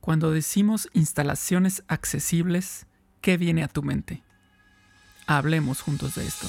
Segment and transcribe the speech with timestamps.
[0.00, 2.86] Cuando decimos instalaciones accesibles,
[3.20, 4.22] ¿qué viene a tu mente?
[5.26, 6.46] Hablemos juntos de esto.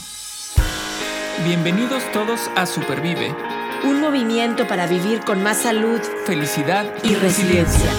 [1.43, 3.35] Bienvenidos todos a Supervive.
[3.83, 7.92] Un movimiento para vivir con más salud, felicidad y, resiliencia.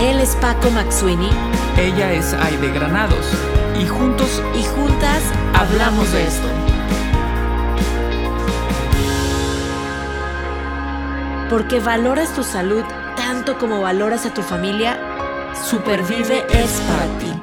[0.00, 1.28] Él es Paco Maxuini.
[1.76, 3.26] Ella es Aide Granados.
[3.78, 5.22] Y juntos y juntas
[5.52, 6.48] hablamos de esto.
[11.50, 12.82] Porque valoras tu salud
[13.26, 15.00] tanto como valoras a tu familia,
[15.52, 17.42] Supervive es para ti.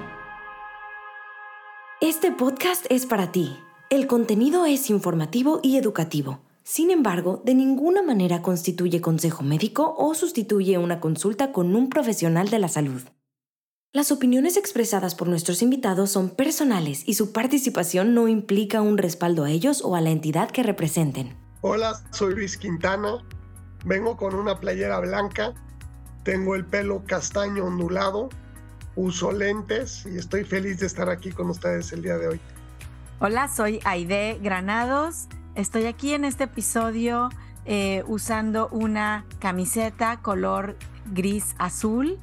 [2.00, 3.60] Este podcast es para ti.
[3.90, 6.40] El contenido es informativo y educativo.
[6.64, 12.48] Sin embargo, de ninguna manera constituye consejo médico o sustituye una consulta con un profesional
[12.48, 13.02] de la salud.
[13.92, 19.44] Las opiniones expresadas por nuestros invitados son personales y su participación no implica un respaldo
[19.44, 21.36] a ellos o a la entidad que representen.
[21.60, 23.18] Hola, soy Luis Quintana.
[23.84, 25.54] Vengo con una playera blanca
[26.24, 28.30] tengo el pelo castaño ondulado,
[28.96, 32.40] uso lentes y estoy feliz de estar aquí con ustedes el día de hoy.
[33.20, 35.28] Hola, soy Aide Granados.
[35.56, 37.30] Estoy aquí en este episodio
[37.66, 40.78] eh, usando una camiseta color
[41.14, 42.18] gris azul,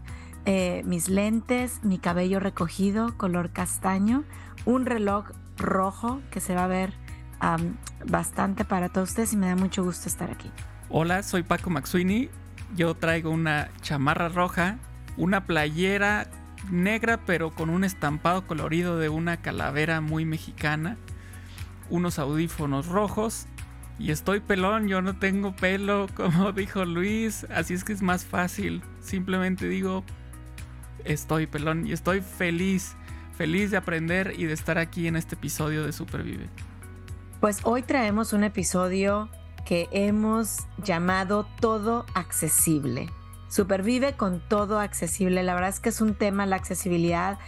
[0.46, 4.24] eh, mis lentes, mi cabello recogido color castaño,
[4.64, 6.94] un reloj rojo que se va a ver
[8.04, 10.50] bastante para todos ustedes y me da mucho gusto estar aquí.
[10.90, 12.28] Hola, soy Paco Maxuini
[12.76, 14.78] yo traigo una chamarra roja,
[15.16, 16.28] una playera
[16.70, 20.96] negra pero con un estampado colorido de una calavera muy mexicana,
[21.88, 23.46] unos audífonos rojos
[24.00, 28.24] y estoy pelón, yo no tengo pelo, como dijo Luis, así es que es más
[28.24, 28.82] fácil.
[29.00, 30.04] Simplemente digo,
[31.04, 32.96] estoy pelón y estoy feliz,
[33.36, 36.48] feliz de aprender y de estar aquí en este episodio de Supervive.
[37.40, 39.30] Pues hoy traemos un episodio
[39.70, 43.08] que hemos llamado todo accesible.
[43.48, 45.44] Supervive con todo accesible.
[45.44, 47.38] La verdad es que es un tema, la accesibilidad,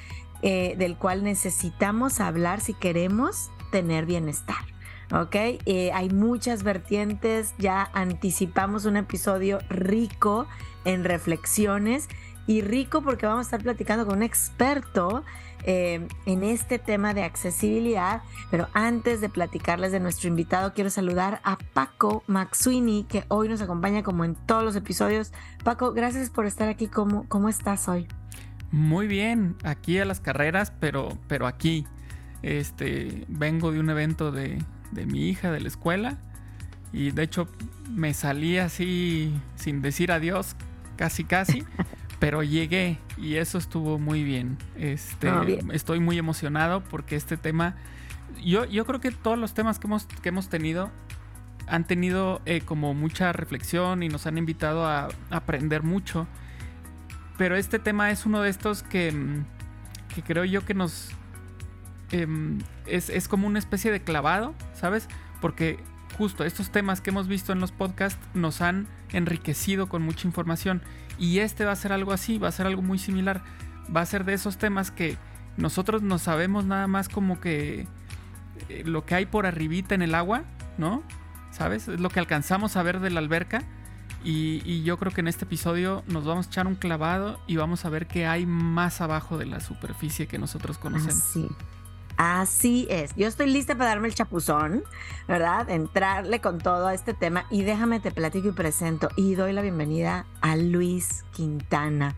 [0.41, 4.65] eh, del cual necesitamos hablar si queremos tener bienestar.
[5.13, 5.35] ¿ok?
[5.35, 10.47] Eh, hay muchas vertientes, ya anticipamos un episodio rico
[10.85, 12.09] en reflexiones
[12.47, 15.25] y rico porque vamos a estar platicando con un experto
[15.65, 18.23] eh, en este tema de accesibilidad.
[18.51, 23.63] Pero antes de platicarles de nuestro invitado, quiero saludar a Paco Maxuini, que hoy nos
[23.63, 25.33] acompaña como en todos los episodios.
[25.65, 26.89] Paco, gracias por estar aquí.
[26.89, 28.07] ¿Cómo, cómo estás hoy?
[28.71, 31.87] Muy bien, aquí a las carreras, pero, pero aquí.
[32.43, 34.59] Este, vengo de un evento de,
[34.91, 36.19] de mi hija de la escuela
[36.93, 37.49] y de hecho
[37.91, 40.57] me salí así sin decir adiós,
[40.97, 41.65] casi casi.
[42.23, 44.57] pero llegué y eso estuvo muy bien.
[44.77, 47.75] Este, ah, Estoy muy emocionado porque este tema,
[48.45, 50.93] yo, yo creo que todos los temas que hemos, que hemos tenido
[51.67, 56.29] han tenido eh, como mucha reflexión y nos han invitado a, aprender mucho.
[57.39, 59.13] Pero este tema es uno de estos que,
[60.15, 61.11] que creo yo que nos...
[62.13, 65.09] Em, es, es como una especie de clavado, ¿sabes?
[65.41, 65.81] Porque
[66.17, 70.83] justo estos temas que hemos visto en los podcasts nos han enriquecido con mucha información
[71.23, 73.45] y este va a ser algo así, va a ser algo muy similar.
[73.95, 75.17] Va a ser de esos temas que
[75.57, 77.87] nosotros no sabemos nada más como que
[78.69, 80.43] eh, lo que hay por arribita en el agua,
[80.79, 81.05] ¿no?
[81.53, 81.87] ¿Sabes?
[81.87, 83.63] Es lo que alcanzamos a ver de la alberca.
[84.25, 87.85] Y, yo creo que en este episodio nos vamos a echar un clavado y vamos
[87.85, 91.23] a ver qué hay más abajo de la superficie que nosotros conocemos.
[91.23, 91.49] Sí.
[92.25, 93.17] Así es.
[93.17, 94.85] Yo estoy lista para darme el chapuzón,
[95.27, 95.69] ¿verdad?
[95.69, 97.47] Entrarle con todo a este tema.
[97.51, 99.09] Y déjame te platico y presento.
[99.17, 102.15] Y doy la bienvenida a Luis Quintana.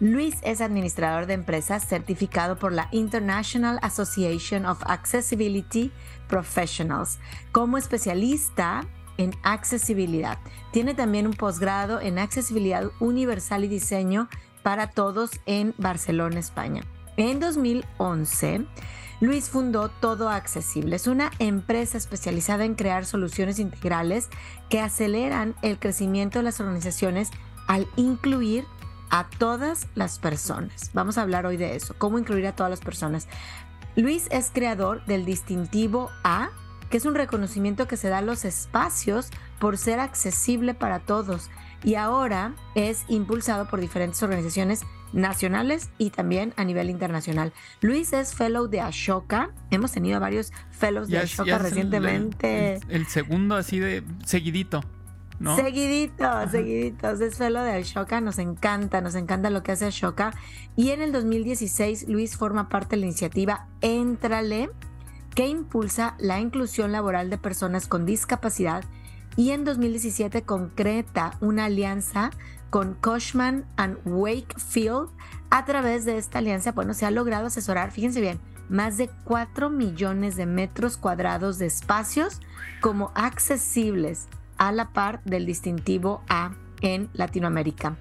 [0.00, 5.92] Luis es administrador de empresas certificado por la International Association of Accessibility
[6.26, 7.18] Professionals
[7.52, 8.86] como especialista
[9.18, 10.38] en accesibilidad.
[10.72, 14.26] Tiene también un posgrado en accesibilidad universal y diseño
[14.62, 16.82] para todos en Barcelona, España.
[17.18, 18.66] En 2011
[19.20, 20.96] Luis fundó Todo Accesible.
[20.96, 24.28] Es una empresa especializada en crear soluciones integrales
[24.68, 27.30] que aceleran el crecimiento de las organizaciones
[27.66, 28.64] al incluir
[29.10, 30.90] a todas las personas.
[30.92, 33.28] Vamos a hablar hoy de eso, cómo incluir a todas las personas.
[33.96, 36.50] Luis es creador del distintivo A,
[36.90, 39.30] que es un reconocimiento que se da a los espacios
[39.60, 41.48] por ser accesible para todos
[41.84, 44.82] y ahora es impulsado por diferentes organizaciones
[45.14, 47.52] nacionales y también a nivel internacional.
[47.80, 49.50] Luis es fellow de Ashoka.
[49.70, 52.80] Hemos tenido varios fellows de Ashoka recientemente.
[52.88, 54.82] El, segundo así de seguidito.
[55.38, 55.56] ¿No?
[55.56, 57.10] Seguidito, seguidito.
[57.10, 60.32] Es fellow de Ashoka, nos encanta, nos encanta lo que hace Ashoka.
[60.76, 64.70] Y en el 2016, Luis forma parte de la iniciativa Entrale,
[65.34, 68.84] que impulsa la inclusión laboral de personas con discapacidad
[69.36, 72.30] y en 2017 concreta una alianza
[72.74, 75.08] con Cushman and Wakefield.
[75.48, 79.70] A través de esta alianza, bueno, se ha logrado asesorar, fíjense bien, más de 4
[79.70, 82.40] millones de metros cuadrados de espacios
[82.80, 84.26] como accesibles
[84.58, 87.96] a la par del distintivo A en Latinoamérica.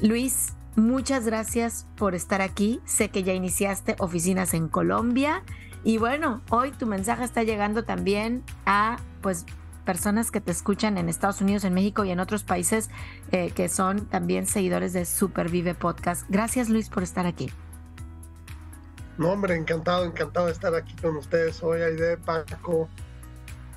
[0.00, 2.80] Luis, muchas gracias por estar aquí.
[2.84, 5.44] Sé que ya iniciaste oficinas en Colombia
[5.84, 9.46] y bueno, hoy tu mensaje está llegando también a pues
[9.84, 12.90] personas que te escuchan en Estados Unidos, en México y en otros países
[13.30, 16.26] eh, que son también seguidores de Supervive Podcast.
[16.28, 17.50] Gracias Luis por estar aquí.
[19.16, 22.88] No, hombre, encantado, encantado de estar aquí con ustedes hoy, Aide, Paco.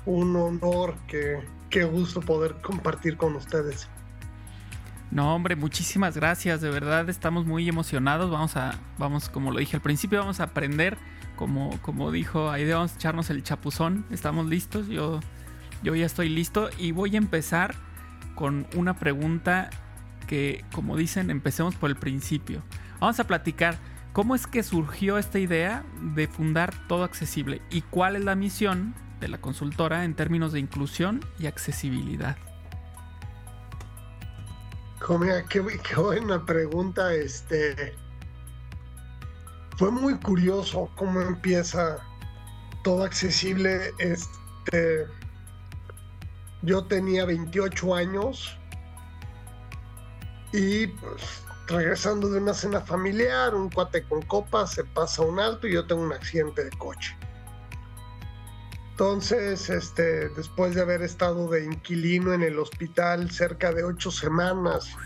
[0.04, 1.38] Un honor, que,
[1.70, 3.88] qué gusto poder compartir con ustedes.
[5.10, 6.60] No, hombre, muchísimas gracias.
[6.60, 8.30] De verdad estamos muy emocionados.
[8.30, 10.98] Vamos a, vamos, como lo dije al principio, vamos a aprender.
[11.36, 14.04] Como, como dijo Aide, vamos a echarnos el chapuzón.
[14.10, 14.88] Estamos listos.
[14.88, 15.20] Yo,
[15.82, 16.70] yo ya estoy listo.
[16.78, 17.74] Y voy a empezar
[18.34, 19.70] con una pregunta
[20.26, 22.62] que, como dicen, empecemos por el principio.
[23.00, 23.78] Vamos a platicar
[24.12, 25.84] cómo es que surgió esta idea
[26.14, 30.60] de fundar Todo Accesible y cuál es la misión de la consultora en términos de
[30.60, 32.36] inclusión y accesibilidad.
[35.18, 37.14] Mira, qué, qué, buena pregunta.
[37.14, 37.94] Este
[39.76, 41.98] fue muy curioso cómo empieza
[42.84, 43.92] todo accesible.
[43.98, 45.06] Este
[46.62, 48.58] yo tenía 28 años
[50.52, 55.66] y pues regresando de una cena familiar, un cuate con copas se pasa un alto
[55.66, 57.16] y yo tengo un accidente de coche.
[58.92, 64.96] Entonces, este, después de haber estado de inquilino en el hospital cerca de ocho semanas,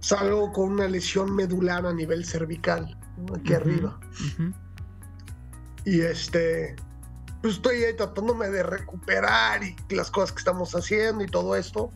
[0.00, 2.98] salgo con una lesión medular a nivel cervical,
[3.36, 4.00] aquí arriba.
[5.84, 6.76] Y este,
[7.44, 11.92] pues estoy ahí tratándome de recuperar y las cosas que estamos haciendo y todo esto.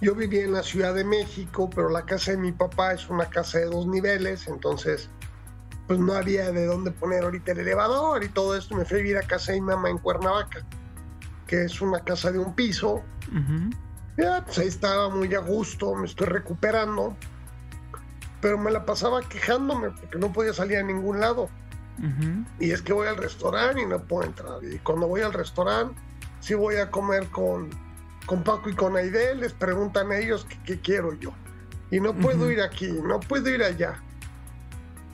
[0.00, 3.26] Yo vivía en la Ciudad de México, pero la casa de mi papá es una
[3.26, 5.10] casa de dos niveles, entonces
[5.86, 8.74] pues no había de dónde poner ahorita el elevador y todo esto.
[8.76, 10.64] Me fui a vivir a casa de mi mamá en Cuernavaca,
[11.46, 13.02] que es una casa de un piso.
[14.16, 17.14] Ya, pues ahí estaba muy a gusto, me estoy recuperando.
[18.40, 21.50] Pero me la pasaba quejándome porque no podía salir a ningún lado.
[22.60, 24.62] Y es que voy al restaurante y no puedo entrar.
[24.62, 26.00] Y cuando voy al restaurante,
[26.40, 27.70] sí voy a comer con,
[28.26, 31.32] con Paco y con Aide, les preguntan a ellos qué, quiero yo.
[31.90, 34.02] Y no puedo ir aquí, no puedo ir allá.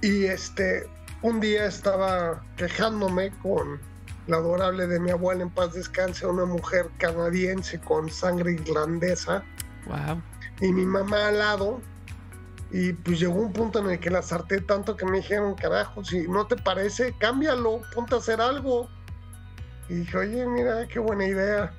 [0.00, 0.86] Y este,
[1.22, 3.80] un día estaba quejándome con
[4.26, 9.44] la adorable de mi abuela en paz descanse, una mujer canadiense con sangre irlandesa.
[9.86, 10.22] Wow.
[10.60, 11.80] Y mi mamá al lado.
[12.76, 16.04] Y pues llegó un punto en el que la sarté tanto que me dijeron, carajo,
[16.04, 18.88] si no te parece, cámbialo, ponte a hacer algo.
[19.88, 21.72] Y dije, oye, mira, qué buena idea.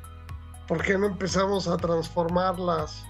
[0.69, 3.03] ¿Por qué no empezamos a transformar las,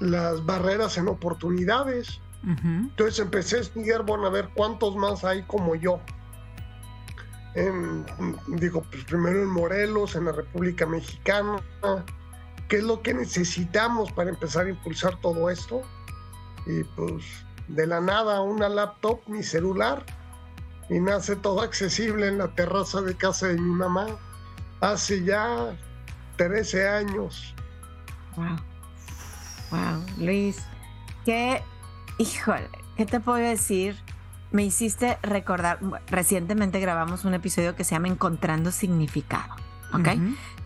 [0.00, 2.20] las barreras en oportunidades?
[2.42, 6.00] Entonces empecé a estudiar, bueno, a ver cuántos más hay como yo.
[8.48, 11.62] digo, pues primero en Morelos, en la República Mexicana,
[12.66, 15.82] qué es lo que necesitamos para empezar a impulsar todo esto.
[16.66, 17.24] Y pues
[17.68, 20.04] de la nada una laptop, mi celular,
[20.88, 24.06] y nace todo accesible en la terraza de casa de mi mamá
[24.80, 25.76] hace ya
[26.36, 27.54] 13 años.
[28.36, 28.56] Wow.
[29.70, 30.62] Wow, Luis,
[31.24, 31.62] qué
[32.18, 33.96] Híjole, ¿qué te puedo decir?
[34.52, 39.52] Me hiciste recordar, recientemente grabamos un episodio que se llama Encontrando Significado,
[39.92, 40.08] ¿ok?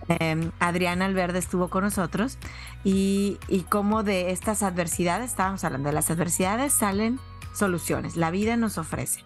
[0.08, 2.38] Em, Adriana Alverde estuvo con nosotros
[2.84, 7.20] y, y cómo de estas adversidades, estábamos hablando de las adversidades, salen
[7.52, 9.24] soluciones, la vida nos ofrece.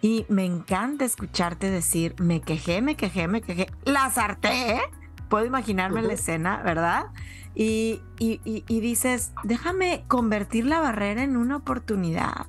[0.00, 4.80] Y me encanta escucharte decir, me quejé, me quejé, me quejé, la sarté,
[5.28, 7.06] puedo imaginarme la escena, ¿verdad?
[7.54, 8.02] Y,
[8.68, 12.46] dices, déjame convertir la barrera en una oportunidad.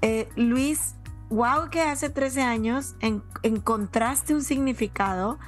[0.00, 0.96] Eh, Luis,
[1.30, 2.96] wow que hace 13 años
[3.42, 5.38] encontraste un significado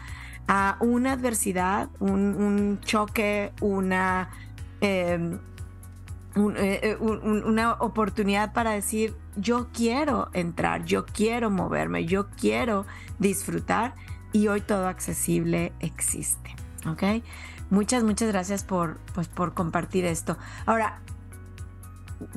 [0.47, 4.31] a una adversidad, un, choque, una,
[4.81, 5.39] em,
[6.37, 12.87] eh, eh, una oportunidad para decir, yo quiero entrar, yo quiero moverme, yo quiero
[13.19, 13.95] disfrutar
[14.33, 16.55] y hoy todo accesible existe.
[16.87, 17.25] ¿Ok?
[17.71, 20.37] Muchas, muchas gracias por, pues, por compartir esto.
[20.67, 21.01] Ahora,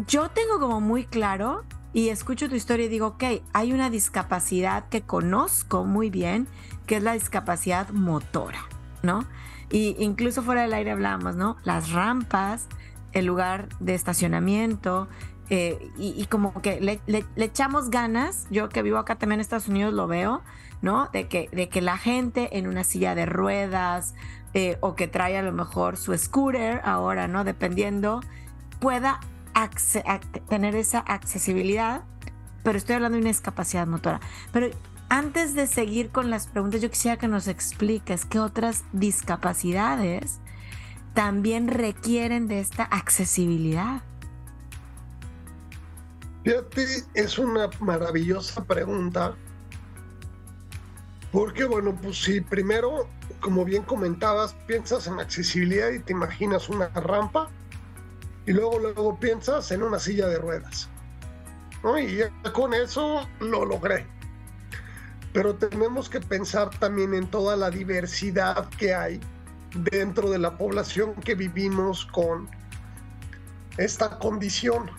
[0.08, 4.88] yo tengo como muy claro y escucho tu historia y digo, ok, hay una discapacidad
[4.90, 6.48] que conozco muy bien,
[6.86, 8.60] que es la discapacidad motora,
[9.04, 9.26] ¿no?
[9.72, 11.58] Y incluso fuera del aire hablábamos, ¿no?
[11.64, 12.68] Las rampas,
[13.14, 15.08] el lugar de estacionamiento,
[15.50, 19.94] eh, y, como que le, echamos ganas, yo que vivo acá también en Estados Unidos
[19.94, 20.42] lo veo,
[20.82, 21.08] ¿no?
[21.14, 24.14] De que, de que la gente en una silla de ruedas
[24.54, 27.46] eh, o que trae a lo mejor su scooter ahora, ¿no?
[27.46, 28.20] Dependiendo,
[28.80, 29.22] pueda
[30.50, 32.04] tener esa accesibilidad,
[32.64, 34.20] pero estoy hablando de una discapacidad motora.
[34.52, 34.70] Pero
[35.10, 40.40] antes de seguir con las preguntas, yo quisiera que nos expliques qué otras discapacidades
[41.14, 44.02] también requieren de esta accesibilidad.
[46.44, 46.86] Fíjate,
[47.16, 49.36] es una maravillosa pregunta.
[51.32, 53.10] Porque, bueno, pues si primero,
[53.42, 57.50] como bien comentabas, piensas en accesibilidad y te imaginas una rampa,
[58.48, 60.90] y luego, luego piensas en una silla de ruedas.
[62.02, 64.08] Y ya con eso lo logré.
[65.34, 69.20] Pero tenemos que pensar también en toda la diversidad que hay
[69.92, 72.50] dentro de la población que vivimos con
[73.78, 74.90] esta condición.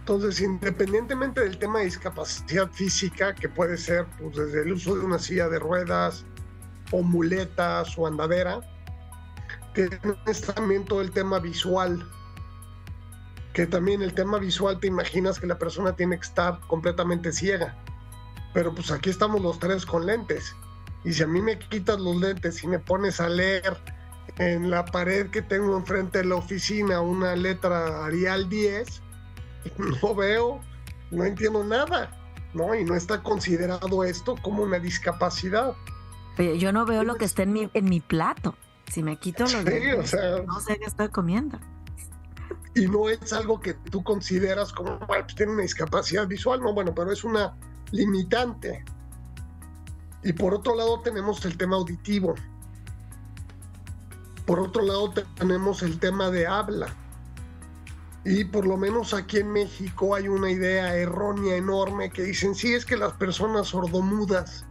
[0.00, 5.04] Entonces, independientemente del tema de discapacidad física, que puede ser pues, desde el uso de
[5.04, 6.24] una silla de ruedas
[6.92, 8.60] o muletas o andadera,
[9.74, 12.04] tienes también todo el tema visual
[13.52, 17.76] que también el tema visual te imaginas que la persona tiene que estar completamente ciega.
[18.54, 20.54] Pero pues aquí estamos los tres con lentes.
[21.04, 23.76] Y si a mí me quitas los lentes y me pones a leer
[24.38, 29.02] en la pared que tengo enfrente de la oficina una letra Arial 10,
[30.02, 30.60] no veo,
[31.10, 32.10] no entiendo nada,
[32.54, 32.74] ¿no?
[32.74, 35.74] Y no está considerado esto como una discapacidad.
[36.38, 38.54] yo no veo lo que está en mi, en mi plato.
[38.90, 40.16] Si me quito los lentes,
[40.46, 41.58] no sé qué estoy comiendo
[42.74, 46.72] y no es algo que tú consideras como, bueno, pues tiene una discapacidad visual, no,
[46.72, 47.54] bueno, pero es una
[47.90, 48.84] limitante.
[50.22, 52.34] Y por otro lado tenemos el tema auditivo.
[54.46, 56.94] Por otro lado tenemos el tema de habla.
[58.24, 62.72] Y por lo menos aquí en México hay una idea errónea enorme que dicen, sí,
[62.72, 64.64] es que las personas sordomudas.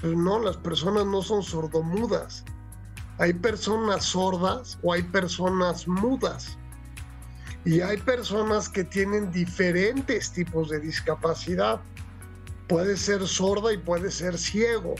[0.00, 2.44] Pero no, las personas no son sordomudas.
[3.18, 6.58] Hay personas sordas o hay personas mudas.
[7.64, 11.80] Y hay personas que tienen diferentes tipos de discapacidad.
[12.68, 14.94] Puede ser sorda y puede ser ciego.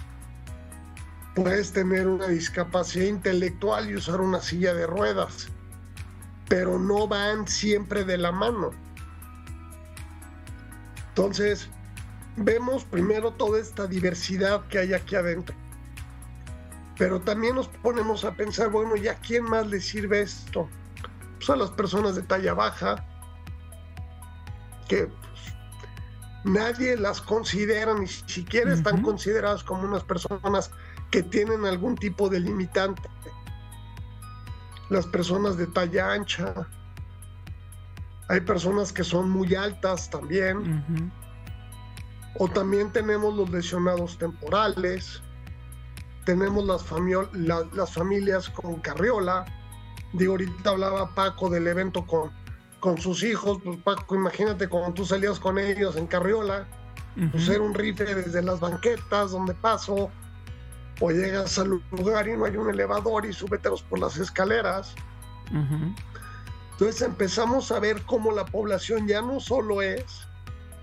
[1.34, 5.48] Puedes tener una discapacidad intelectual y usar una silla de ruedas,
[6.48, 8.70] pero no van siempre de la mano.
[11.08, 11.68] Entonces,
[12.36, 15.56] vemos primero toda esta diversidad que hay aquí adentro.
[16.98, 20.68] Pero también nos ponemos a pensar, bueno, ¿y a quién más le sirve esto?
[21.42, 23.04] Son las personas de talla baja,
[24.88, 25.40] que pues,
[26.44, 30.70] nadie las considera, ni siquiera están consideradas como unas personas
[31.10, 33.02] que tienen algún tipo de limitante.
[34.88, 36.54] Las personas de talla ancha,
[38.28, 41.12] hay personas que son muy altas también.
[42.38, 45.20] O también tenemos los lesionados temporales,
[46.24, 49.44] tenemos las, las familias con carriola,
[50.12, 52.30] Digo, ahorita hablaba Paco del evento con,
[52.80, 53.58] con sus hijos.
[53.64, 56.66] Pues Paco, imagínate cuando tú salías con ellos en carriola,
[57.30, 60.10] pues era un rifle desde las banquetas donde paso,
[61.00, 64.94] o llegas al lugar y no hay un elevador y súbetelos por las escaleras.
[66.72, 70.26] Entonces empezamos a ver cómo la población ya no solo es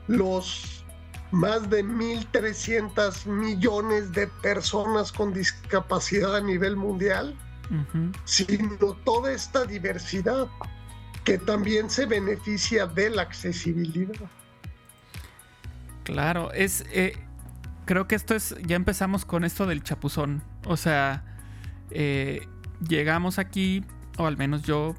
[0.08, 0.84] los
[1.32, 7.38] más de 1.300 millones de personas con discapacidad a nivel mundial,
[8.26, 10.48] sino toda esta diversidad
[11.24, 14.30] que también se beneficia de la accesibilidad.
[16.04, 17.14] Claro, es eh,
[17.90, 20.44] creo que esto es, ya empezamos con esto del chapuzón.
[20.66, 21.24] O sea,
[21.90, 22.48] eh,
[22.88, 23.84] llegamos aquí,
[24.20, 24.94] o al menos yo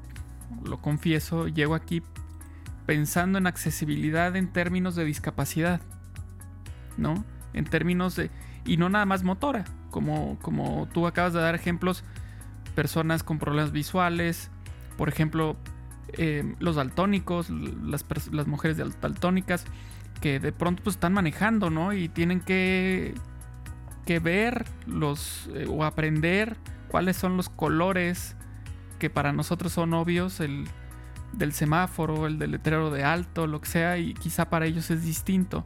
[0.65, 2.03] lo confieso, llego aquí
[2.85, 5.79] pensando en accesibilidad en términos de discapacidad,
[6.97, 7.23] ¿no?
[7.53, 8.29] En términos de,
[8.65, 12.03] y no nada más motora, como, como tú acabas de dar ejemplos,
[12.71, 14.49] personas con problemas visuales,
[14.97, 15.55] por ejemplo,
[16.13, 18.05] eh, los daltónicos, las,
[18.47, 19.65] mujeres daltónicas,
[20.19, 21.93] que de pronto pues están manejando, ¿no?
[21.93, 23.15] Y tienen que,
[24.05, 26.57] que ver los, eh, o aprender
[26.89, 28.35] cuáles son los colores
[28.99, 30.65] que para nosotros son obvios, el
[31.33, 35.03] del semáforo, el del letrero de alto, lo que sea, y quizá para ellos es
[35.03, 35.63] distinto.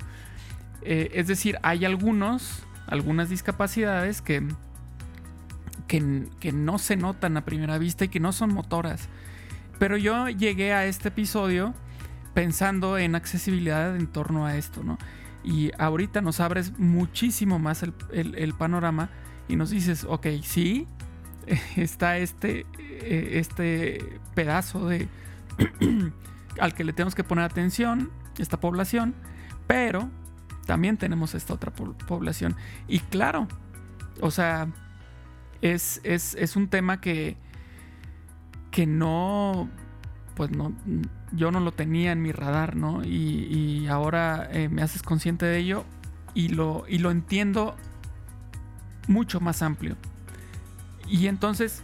[0.83, 4.47] Eh, es decir, hay algunos, algunas discapacidades que
[5.87, 9.07] que, no se notan a primera vista y que no son motoras.
[9.79, 11.73] Pero yo llegué a este episodio
[12.33, 14.97] pensando en accesibilidad en torno a esto, ¿no?
[15.43, 19.09] Y ahorita nos abres muchísimo más el, panorama
[19.47, 20.87] y nos dices, ok, sí,
[21.75, 25.07] está este, eh, este pedazo de
[26.59, 29.13] al que le tenemos que poner atención, esta población,
[29.67, 30.09] pero
[30.65, 32.55] también tenemos esta otra población.
[32.87, 33.47] Y claro,
[34.19, 34.67] o sea,
[35.73, 37.37] es, un tema que,
[38.71, 39.69] que no,
[40.35, 40.73] pues no,
[41.31, 43.03] yo no lo tenía en mi radar, ¿no?
[43.03, 45.85] Y, ahora eh, me haces consciente de ello
[46.33, 47.75] y lo, y lo entiendo
[49.07, 49.95] mucho más amplio.
[51.07, 51.83] Y entonces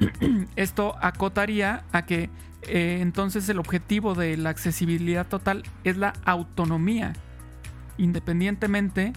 [0.56, 2.30] esto acotaría a que
[2.62, 7.12] eh, entonces el objetivo de la accesibilidad total es la autonomía,
[7.96, 9.12] independientemente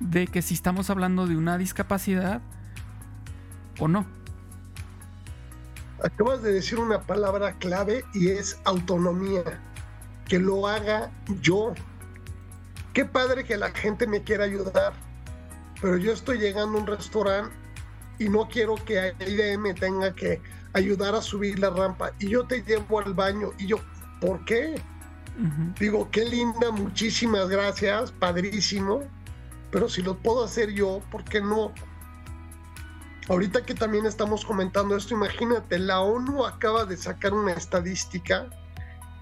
[0.00, 2.40] de que si estamos hablando de una discapacidad
[3.78, 4.06] o no.
[6.02, 9.42] Acabas de decir una palabra clave y es autonomía.
[10.26, 11.74] Que lo haga yo.
[12.92, 14.92] Qué padre que la gente me quiera ayudar,
[15.80, 17.54] pero yo estoy llegando a un restaurante
[18.18, 20.40] y no quiero que IDM tenga que
[20.72, 23.78] ayudar a subir la rampa y yo te llevo al baño y yo,
[24.20, 24.80] ¿por qué?
[25.78, 29.02] Digo, qué linda, muchísimas gracias, padrísimo,
[29.70, 31.72] pero si lo puedo hacer yo, ¿por qué no?
[33.28, 38.48] Ahorita que también estamos comentando esto, imagínate, la ONU acaba de sacar una estadística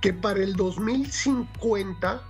[0.01, 2.23] que para el 2050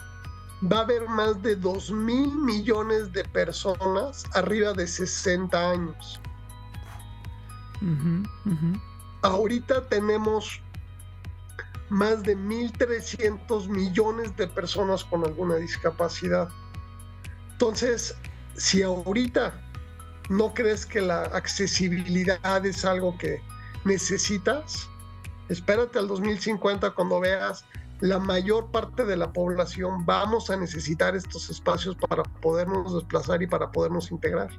[0.72, 6.20] va a haber más de 2 mil millones de personas arriba de 60 años.
[9.20, 10.62] Ahorita tenemos
[11.90, 16.48] más de 1.300 millones de personas con alguna discapacidad.
[17.52, 18.16] Entonces,
[18.56, 19.65] si ahorita
[20.28, 23.40] no crees que la accesibilidad es algo que
[23.84, 24.88] necesitas,
[25.48, 27.64] espérate al 2050 cuando veas
[28.00, 33.46] la mayor parte de la población vamos a necesitar estos espacios para podernos desplazar y
[33.46, 34.50] para podernos integrar.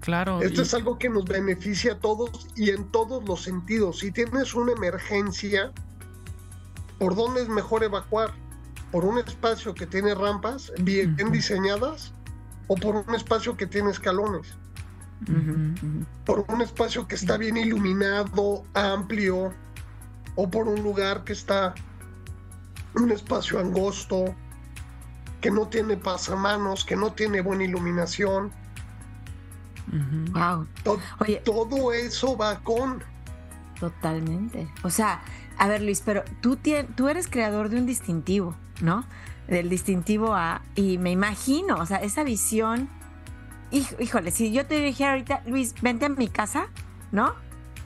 [0.00, 0.40] Claro.
[0.40, 3.98] Esto es algo que nos beneficia a todos y en todos los sentidos.
[3.98, 5.72] Si tienes una emergencia,
[6.98, 8.32] ¿por dónde es mejor evacuar?
[8.90, 12.12] ¿Por un espacio que tiene rampas bien, diseñadas
[12.68, 14.56] o por un espacio que tiene escalones?
[16.24, 19.52] Por un espacio que está bien iluminado, amplio,
[20.36, 21.74] o por un lugar que está
[22.94, 24.34] un espacio angosto,
[25.40, 28.52] que no tiene pasamanos, que no tiene buena iluminación
[30.32, 30.66] Wow.
[31.20, 33.02] Oye, todo eso va con.
[33.80, 34.68] Totalmente.
[34.82, 35.22] O sea,
[35.56, 36.58] a ver Luis, pero tú,
[36.94, 39.04] tú eres creador de un distintivo, ¿no?
[39.48, 40.62] Del distintivo A.
[40.74, 42.88] Y me imagino, o sea, esa visión.
[43.70, 46.68] Híjole, si yo te dijera ahorita, Luis, vente a mi casa,
[47.12, 47.34] ¿no?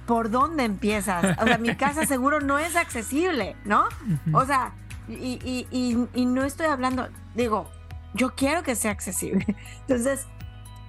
[0.07, 1.37] ¿Por dónde empiezas?
[1.41, 3.85] O sea, mi casa seguro no es accesible, ¿no?
[4.33, 4.75] O sea,
[5.09, 5.67] y,
[6.13, 7.69] y no estoy hablando, digo,
[8.15, 9.45] yo quiero que sea accesible.
[9.81, 10.27] Entonces,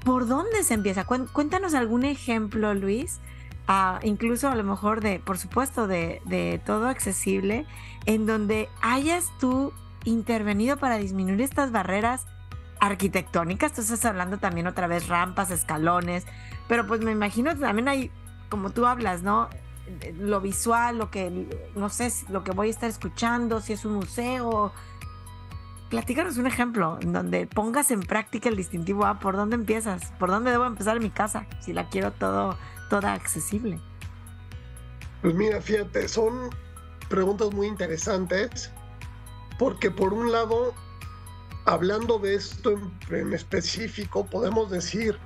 [0.03, 1.05] ¿por dónde se empieza?
[1.05, 3.19] Cuéntanos algún ejemplo, Luis,
[3.67, 7.65] ah, incluso a lo mejor de, por supuesto, de, todo accesible,
[8.05, 12.25] en donde hayas tú intervenido para disminuir estas barreras
[12.79, 13.73] arquitectónicas.
[13.73, 16.25] Tú estás hablando también otra vez rampas, escalones,
[16.67, 18.11] pero pues me imagino que también hay,
[18.49, 19.49] como tú hablas, ¿no?
[20.17, 23.95] Lo visual, lo que, no sé, lo que voy a estar escuchando, si es un
[23.95, 24.73] museo,
[25.89, 29.19] platícanos un ejemplo en donde pongas en práctica el distintivo A.
[29.19, 30.11] ¿Por dónde empiezas?
[30.17, 31.45] ¿Por dónde debo empezar mi casa?
[31.59, 32.57] Si la quiero todo,
[32.89, 33.79] toda accesible.
[35.21, 36.49] Pues mira, fíjate, son
[37.09, 38.71] preguntas muy interesantes
[39.57, 40.73] porque por un lado,
[41.65, 45.17] hablando de esto en, específico, podemos decir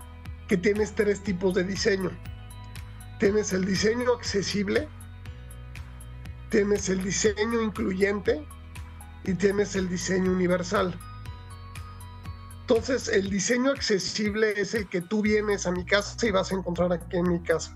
[0.48, 2.12] que tienes tres tipos de diseño.
[3.20, 4.88] Tienes el diseño accesible,
[6.50, 8.46] tienes el diseño incluyente
[9.24, 10.98] y tienes el diseño universal.
[12.62, 16.56] Entonces, el diseño accesible es el que tú vienes a mi casa y vas a
[16.56, 17.74] encontrar aquí en mi casa.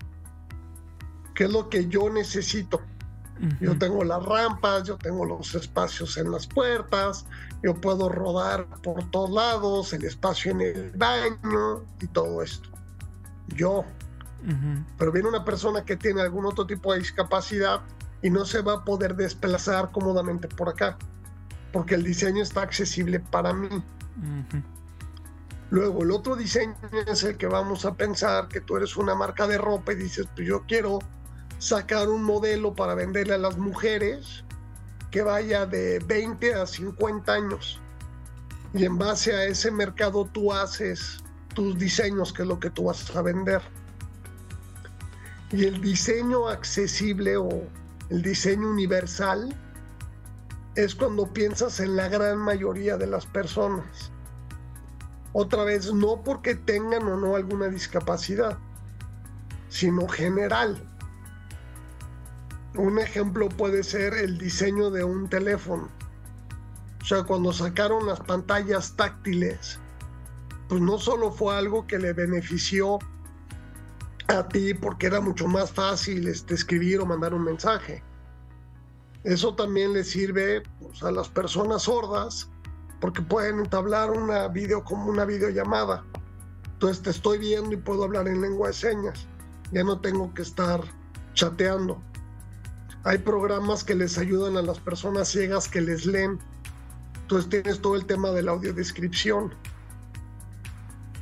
[1.34, 2.82] ¿Qué es lo que yo necesito?
[3.60, 7.26] Yo tengo las rampas, yo tengo los espacios en las puertas,
[7.62, 12.68] yo puedo rodar por todos lados, el espacio en el baño y todo esto.
[13.48, 13.84] Yo.
[14.96, 17.80] Pero viene una persona que tiene algún otro tipo de discapacidad
[18.22, 20.96] y no se va a poder desplazar cómodamente por acá
[21.72, 23.82] porque el diseño está accesible para mí.
[25.70, 26.76] Luego, el otro diseño
[27.06, 30.28] es el que vamos a pensar que tú eres una marca de ropa y dices,
[30.36, 30.98] pues yo quiero
[31.62, 34.42] sacar un modelo para venderle a las mujeres
[35.12, 37.80] que vaya de 20 a 50 años.
[38.74, 41.22] Y en base a ese mercado tú haces
[41.54, 43.62] tus diseños, que es lo que tú vas a vender.
[45.52, 47.48] Y el diseño accesible o
[48.10, 49.54] el diseño universal
[50.74, 54.10] es cuando piensas en la gran mayoría de las personas.
[55.32, 58.58] Otra vez, no porque tengan o no alguna discapacidad,
[59.68, 60.88] sino general.
[62.74, 65.90] Un ejemplo puede ser el diseño de un teléfono.
[67.02, 69.78] O sea, cuando sacaron las pantallas táctiles,
[70.68, 72.98] pues no solo fue algo que le benefició
[74.28, 78.02] a ti porque era mucho más fácil este, escribir o mandar un mensaje,
[79.24, 82.48] Eso también le sirve pues, a las personas sordas
[83.00, 86.04] porque pueden entablar una video como una videollamada.
[86.72, 89.26] Entonces te estoy viendo y puedo hablar en lengua de señas.
[89.72, 90.80] Ya no tengo que estar
[91.34, 92.00] chateando.
[93.04, 96.38] Hay programas que les ayudan a las personas ciegas que les leen.
[97.22, 99.52] Entonces tienes todo el tema de la audiodescripción.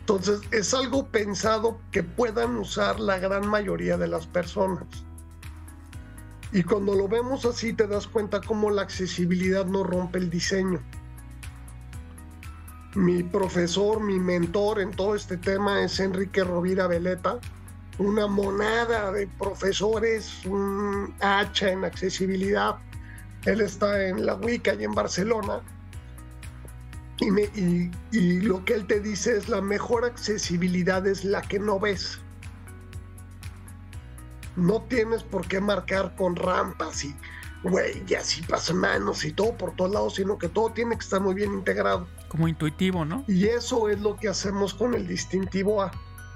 [0.01, 4.85] Entonces es algo pensado que puedan usar la gran mayoría de las personas.
[6.53, 10.81] Y cuando lo vemos así te das cuenta cómo la accesibilidad no rompe el diseño.
[12.95, 17.39] Mi profesor, mi mentor en todo este tema es Enrique Rovira Veleta,
[18.01, 22.77] una monada de profesores, un hacha en accesibilidad.
[23.45, 25.61] Él está en la WICA y en Barcelona.
[27.21, 31.79] Y, y lo que él te dice es la mejor accesibilidad es la que no
[31.79, 32.19] ves
[34.57, 37.15] no tienes por qué marcar con rampas y
[37.63, 41.35] huellas y pasamanos y todo por todos lados, sino que todo tiene que estar muy
[41.35, 42.07] bien integrado.
[42.29, 43.25] Como intuitivo, ¿no?
[43.27, 45.91] Y eso es lo que hacemos con el distintivo A.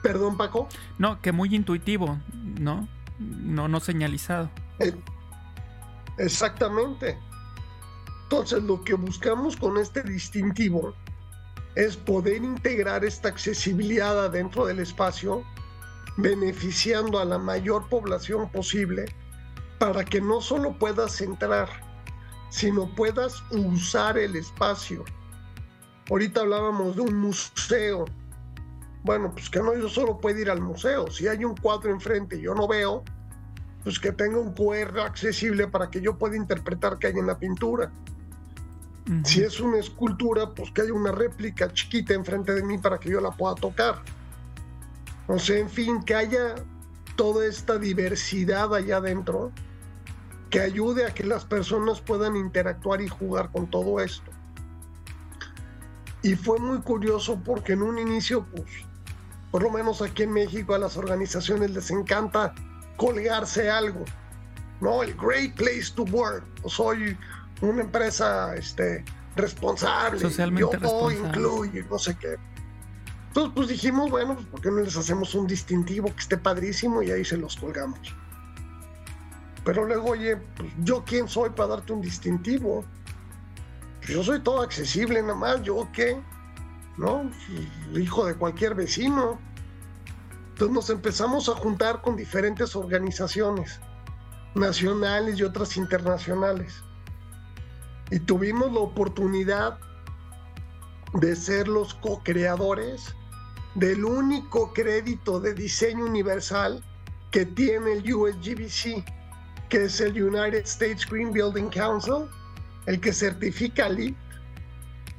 [0.05, 0.69] Perdón, Paco.
[0.99, 2.21] No, que muy intuitivo,
[2.61, 2.87] ¿no?
[3.19, 4.51] No, no señalizado.
[4.79, 4.95] Eh,
[6.19, 7.19] exactamente.
[8.25, 10.93] Entonces, lo que buscamos con este distintivo
[11.75, 15.43] es poder integrar esta accesibilidad adentro del espacio
[16.19, 19.07] beneficiando a la mayor población posible
[19.79, 21.71] para que no solo puedas entrar,
[22.51, 25.03] sino puedas usar el espacio.
[26.11, 28.05] Ahorita hablábamos de un museo.
[29.05, 31.11] Bueno, pues que no yo solo puedo ir al museo.
[31.11, 33.05] Si hay un cuadro enfrente y yo no veo,
[33.85, 37.39] pues que tenga un QR accesible para que yo pueda interpretar qué hay en la
[37.39, 37.93] pintura.
[39.25, 43.11] Si es una escultura, pues que haya una réplica chiquita enfrente de mí para que
[43.11, 44.03] yo la pueda tocar.
[45.27, 46.55] O sea, en fin, que haya
[47.15, 49.53] toda esta diversidad allá adentro
[50.49, 54.31] que ayude a que las personas puedan interactuar y jugar con todo esto.
[56.23, 58.65] Y fue muy curioso porque en un inicio, pues,
[59.55, 62.53] por lo menos aquí en México a las organizaciones les encanta
[62.97, 64.05] colgarse algo,
[64.81, 65.05] ¿no?
[65.05, 66.45] El Great Place to Work.
[66.67, 67.17] Soy
[67.61, 69.05] una empresa este,
[69.37, 72.35] responsable, Socialmente yo incluye, no sé qué.
[73.29, 77.01] Entonces, pues dijimos, bueno, pues ¿por qué no les hacemos un distintivo que esté padrísimo
[77.05, 78.13] y ahí se los colgamos?
[79.65, 82.85] Pero luego, oye, pues yo quién soy para darte un distintivo.
[84.01, 86.21] Pues, yo soy todo accesible nada más, yo qué,
[86.97, 87.31] ¿no?
[87.95, 89.39] Hijo de cualquier vecino.
[90.51, 93.81] Entonces nos empezamos a juntar con diferentes organizaciones,
[94.55, 96.83] nacionales y otras internacionales.
[98.11, 99.79] Y tuvimos la oportunidad
[101.15, 103.15] de ser los co-creadores
[103.75, 106.85] del único crédito de diseño universal
[107.31, 109.05] que tiene el USGBC,
[109.69, 112.29] que es el United States Green Building Council,
[112.87, 114.15] el que certifica LEED,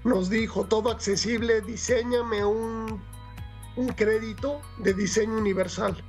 [0.06, 3.02] nos dijo todo accesible, diseñame un,
[3.76, 6.02] un crédito de diseño universal.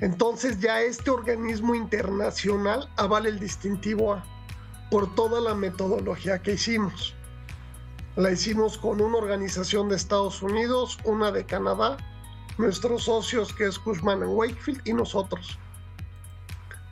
[0.00, 4.24] Entonces ya este organismo internacional avala el distintivo A
[4.90, 7.14] por toda la metodología que hicimos.
[8.16, 11.96] La hicimos con una organización de Estados Unidos, una de Canadá,
[12.58, 15.56] nuestros socios que es Cushman Wakefield y nosotros.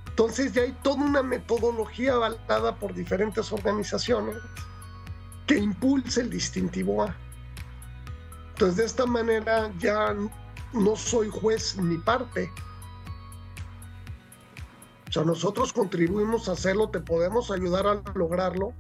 [0.07, 4.37] Entonces ya hay toda una metodología avalada por diferentes organizaciones
[5.47, 7.17] que impulsa el distintivo A.
[8.51, 10.15] Entonces de esta manera ya
[10.73, 12.51] no soy juez ni parte.
[15.09, 18.73] O sea, nosotros contribuimos a hacerlo, te podemos ayudar a lograrlo,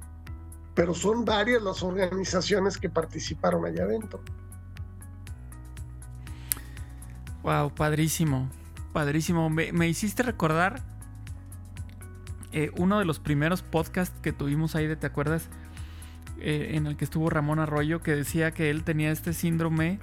[0.74, 4.20] pero son varias las organizaciones que participaron allá adentro.
[7.44, 8.48] Wow, padrísimo,
[8.92, 9.50] padrísimo.
[9.50, 10.82] Me, hiciste recordar
[12.52, 15.50] eh, uno de los primeros podcasts que tuvimos ahí de, ¿te acuerdas?
[16.40, 20.00] Eh, en el que estuvo Ramón Arroyo, que decía que él tenía este síndrome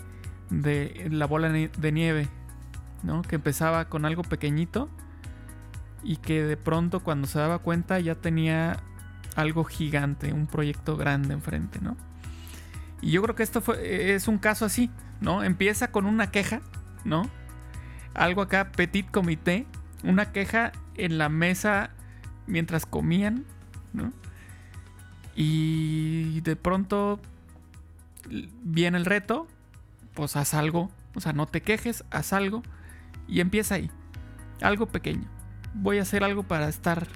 [0.50, 2.30] de la bola de nieve,
[3.04, 3.22] ¿no?
[3.22, 4.90] Que empezaba con algo pequeñito
[6.04, 8.78] y que de pronto cuando se daba cuenta ya tenía
[9.36, 11.96] algo gigante, un proyecto grande enfrente, ¿no?
[13.02, 14.90] Y yo creo que esto fue, es un caso así,
[15.20, 15.44] ¿no?
[15.44, 16.62] Empieza con una queja,
[17.04, 17.30] ¿no?
[18.14, 19.66] Algo acá, petit comité,
[20.04, 21.92] una queja en la mesa
[22.48, 23.46] mientras comían,
[23.94, 24.12] ¿no?
[25.36, 27.20] Y de pronto
[28.64, 29.48] viene el reto,
[30.14, 32.64] pues haz algo, o sea, no te quejes, haz algo
[33.28, 33.90] y empieza ahí,
[34.62, 35.28] algo pequeño.
[35.74, 37.08] Voy a hacer algo para estar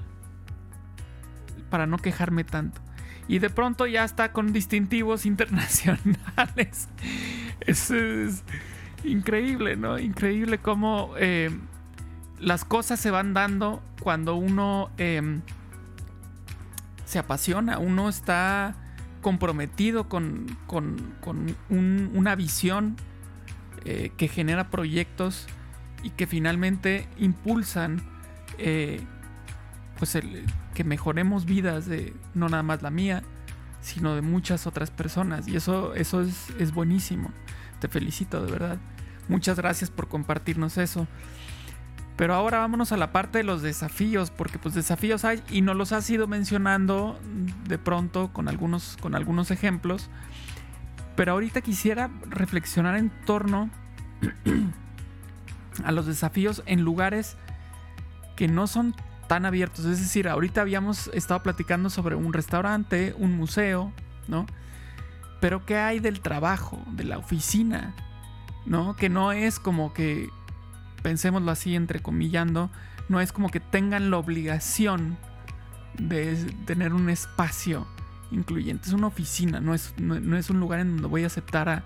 [1.70, 2.82] para no quejarme tanto.
[3.28, 6.88] Y de pronto ya está con distintivos internacionales.
[7.60, 8.44] es, es
[9.04, 10.00] increíble, ¿no?
[10.00, 11.50] Increíble cómo eh,
[12.40, 15.42] las cosas se van dando cuando uno em,
[17.06, 18.76] se apasiona, uno está
[19.22, 20.58] comprometido con,
[21.70, 22.96] una visión
[23.86, 25.48] eh, que genera proyectos
[26.04, 28.04] y que finalmente impulsan
[28.58, 29.02] eh,
[29.98, 30.18] pues
[30.74, 33.24] que mejoremos vidas de no nada más la mía,
[33.82, 35.48] sino de muchas otras personas.
[35.48, 37.32] Y eso, eso es, es buenísimo.
[37.80, 38.78] Te felicito de verdad.
[39.28, 41.08] Muchas gracias por compartirnos eso.
[42.16, 45.76] Pero ahora vámonos a la parte de los desafíos, porque pues desafíos hay y nos
[45.76, 47.20] los has ido mencionando
[47.68, 50.10] de pronto con algunos, con algunos ejemplos.
[51.16, 53.70] Pero ahorita quisiera reflexionar en torno
[55.84, 57.36] a los desafíos en lugares
[58.38, 58.96] que no son
[59.28, 59.86] tan abiertos.
[59.86, 63.92] Es decir, ahorita habíamos estado platicando sobre un restaurante, un museo,
[64.28, 64.46] ¿no?
[65.42, 67.94] Pero ¿qué hay del trabajo, de la oficina?
[68.66, 68.96] ¿No?
[68.96, 70.30] Que no es como que
[71.06, 72.72] pensémoslo así, entrecomillando,
[73.10, 75.20] no es como que tengan la obligación
[76.00, 77.86] de tener un espacio
[78.32, 78.88] incluyente.
[78.88, 81.84] Es una oficina, no es, no, es un lugar en donde voy a aceptar a,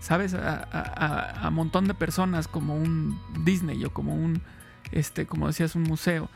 [0.00, 0.34] ¿sabes?
[0.34, 4.42] A, un montón de personas como un Disney o como un,
[4.90, 6.28] este, como decías, un museo.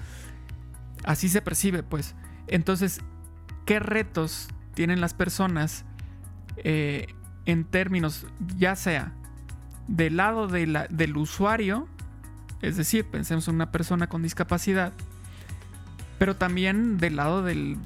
[1.02, 2.14] Así se percibe, pues.
[2.46, 3.00] Entonces,
[3.64, 5.84] ¿qué retos tienen las personas
[6.58, 7.08] eh,
[7.46, 9.12] en términos, ya sea
[9.88, 11.88] del lado del usuario,
[12.62, 14.92] es decir, pensemos en una persona con discapacidad,
[16.18, 17.76] pero también del lado de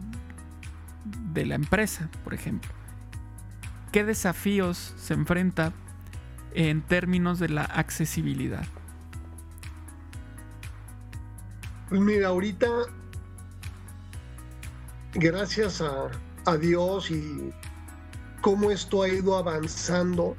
[1.34, 2.70] la empresa, por ejemplo.
[3.92, 5.72] ¿Qué desafíos se enfrenta
[6.54, 8.64] en términos de la accesibilidad?
[11.88, 12.68] Pues mira, ahorita,
[15.14, 17.52] gracias a Dios y
[18.40, 20.36] cómo esto ha ido avanzando,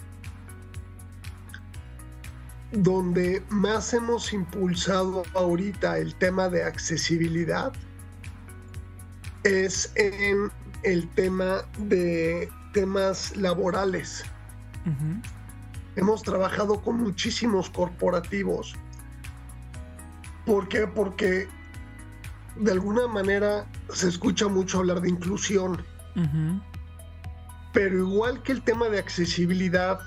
[2.71, 7.73] donde más hemos impulsado ahorita el tema de accesibilidad
[9.43, 10.51] es en
[10.83, 14.23] el tema de temas laborales.
[15.95, 18.75] Hemos trabajado con muchísimos corporativos.
[20.45, 20.87] ¿Por qué?
[20.87, 21.47] Porque
[22.55, 25.83] de alguna manera se escucha mucho hablar de inclusión.
[27.73, 29.99] Pero igual que el tema de accesibilidad,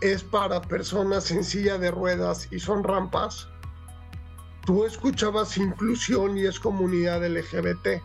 [0.00, 3.48] es para personas en silla de ruedas y son rampas,
[4.64, 8.02] tú escuchabas inclusión y es comunidad LGBT.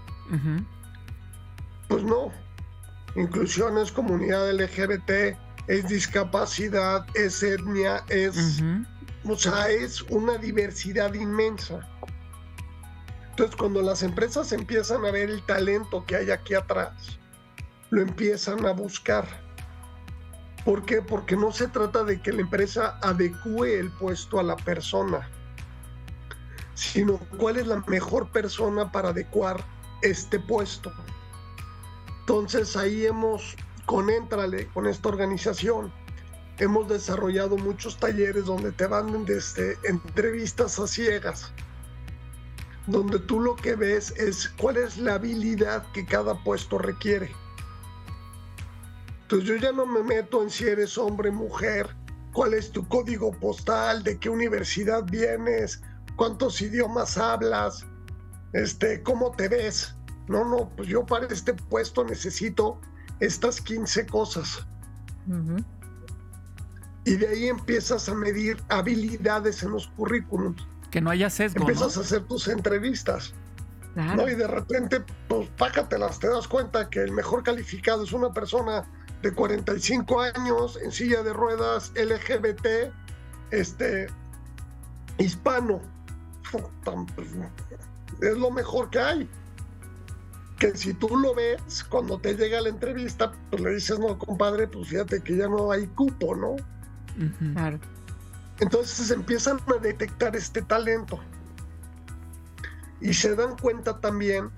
[1.88, 2.32] Pues no,
[3.16, 8.62] inclusión es comunidad LGBT, es discapacidad, es etnia, es...
[9.28, 11.80] O sea, es una diversidad inmensa.
[13.32, 17.20] Entonces, cuando las empresas empiezan a ver el talento que hay aquí atrás,
[17.90, 19.45] lo empiezan a buscar
[20.66, 21.04] ¿Por qué?
[21.04, 25.30] Porque no se trata de que la empresa adecue el puesto a la persona,
[26.74, 29.64] sino cuál es la mejor persona para adecuar
[30.02, 30.92] este puesto.
[32.22, 35.94] Entonces ahí hemos, con Entrale, con esta organización,
[36.58, 41.52] hemos desarrollado muchos talleres donde te van desde entrevistas a ciegas,
[42.88, 47.45] donde tú lo que ves es cuál es la habilidad que cada puesto requiere
[49.26, 51.96] entonces yo ya no me meto en si eres hombre, mujer,
[52.32, 55.82] cuál es tu código postal, de qué universidad vienes,
[56.16, 57.88] cuántos idiomas hablas,
[58.54, 59.96] este, cómo te ves.
[60.28, 62.80] No, no, pues yo para este puesto necesito
[63.20, 64.64] estas 15 cosas.
[67.04, 70.68] Y de ahí empiezas a medir habilidades en los currículums.
[70.92, 71.62] Que no haya sesgo.
[71.62, 73.34] Empiezas a hacer tus entrevistas.
[73.96, 74.30] ¿no?
[74.30, 78.86] Y de repente, pues pácatelas, te das cuenta que el mejor calificado es una persona
[79.26, 82.94] de 45 años, en silla de ruedas, LGBT,
[83.50, 84.06] este,
[85.18, 85.82] hispano.
[88.22, 89.30] Es lo mejor que hay.
[90.60, 94.68] Que si tú lo ves, cuando te llega la entrevista, pues le dices, no, compadre,
[94.68, 96.56] pues fíjate que ya no hay cupo, ¿no?
[97.54, 97.80] Claro.
[98.60, 101.20] Entonces empiezan a detectar este talento.
[103.02, 104.52] Y se dan cuenta también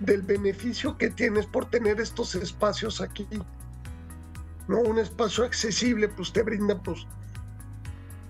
[0.00, 3.28] del beneficio que tienes por tener estos espacios aquí.
[4.68, 4.80] ¿No?
[4.80, 7.06] Un espacio accesible, pues te brinda pues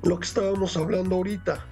[0.02, 1.64] lo que estábamos hablando ahorita.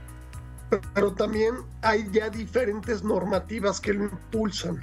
[0.94, 4.80] Pero también hay ya diferentes normativas que lo impulsan.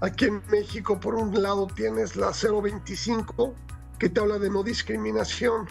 [0.00, 3.54] Aquí en México, por un lado, tienes la 025,
[3.98, 5.66] que te habla de no discriminación.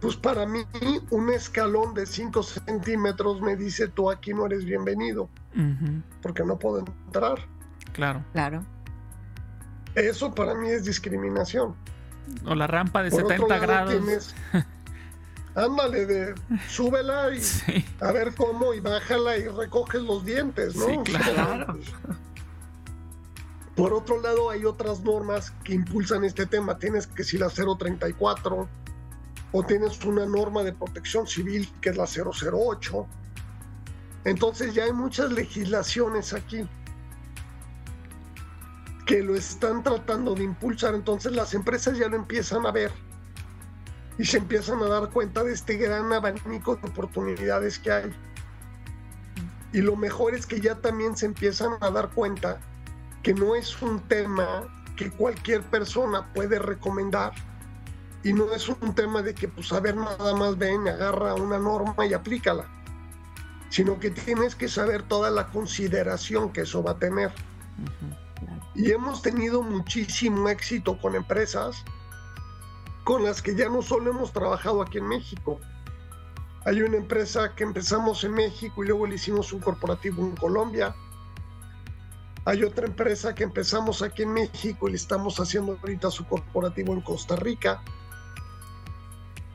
[0.00, 0.64] Pues para mí,
[1.10, 5.28] un escalón de 5 centímetros me dice, tú aquí no eres bienvenido,
[6.22, 7.38] porque no puedo entrar.
[7.92, 8.24] Claro.
[8.32, 8.64] Claro.
[9.94, 11.74] Eso para mí es discriminación.
[12.46, 14.34] O la rampa de 70 grados.
[15.54, 16.34] ándale, de,
[16.68, 17.40] súbela y
[18.00, 21.02] a ver cómo, y bájala y recoges los dientes, ¿no?
[21.04, 21.78] claro.
[23.74, 26.76] Por otro lado, hay otras normas que impulsan este tema.
[26.76, 28.68] Tienes que si la 034
[29.52, 33.06] o tienes una norma de protección civil que es la 008.
[34.24, 36.68] Entonces ya hay muchas legislaciones aquí
[39.10, 40.94] que lo están tratando de impulsar.
[40.94, 42.92] Entonces las empresas ya lo empiezan a ver
[44.18, 48.12] y se empiezan a dar cuenta de este gran abanico de oportunidades que hay.
[49.72, 52.60] Y lo mejor es que ya también se empiezan a dar cuenta
[53.24, 57.32] que no es un tema que cualquier persona puede recomendar
[58.22, 61.58] y no es un tema de que pues a ver nada más ven, agarra una
[61.58, 62.64] norma y aplícala,
[63.70, 67.32] sino que tienes que saber toda la consideración que eso va a tener.
[68.74, 71.84] Y hemos tenido muchísimo éxito con empresas
[73.04, 75.60] con las que ya no solo hemos trabajado aquí en México.
[76.64, 80.94] Hay una empresa que empezamos en México y luego le hicimos un corporativo en Colombia
[82.44, 86.94] hay otra empresa que empezamos aquí en México y le estamos haciendo ahorita su corporativo
[86.94, 87.82] en Costa Rica.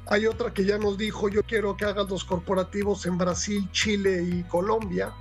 [0.08, 4.22] Hay otra que ya nos dijo, yo quiero que hagas los corporativos en Brasil, Chile
[4.24, 5.14] y Colombia,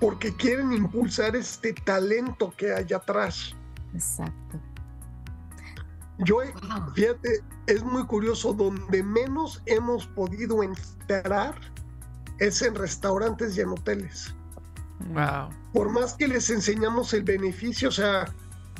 [0.00, 3.54] porque quieren impulsar este talento que hay atrás.
[3.94, 4.58] Exacto.
[6.18, 6.38] Yo,
[6.94, 11.54] fíjate, es muy curioso, donde menos hemos podido entrar
[12.38, 14.34] es en restaurantes y en hoteles.
[15.72, 18.32] Por más que les enseñamos el beneficio, o sea,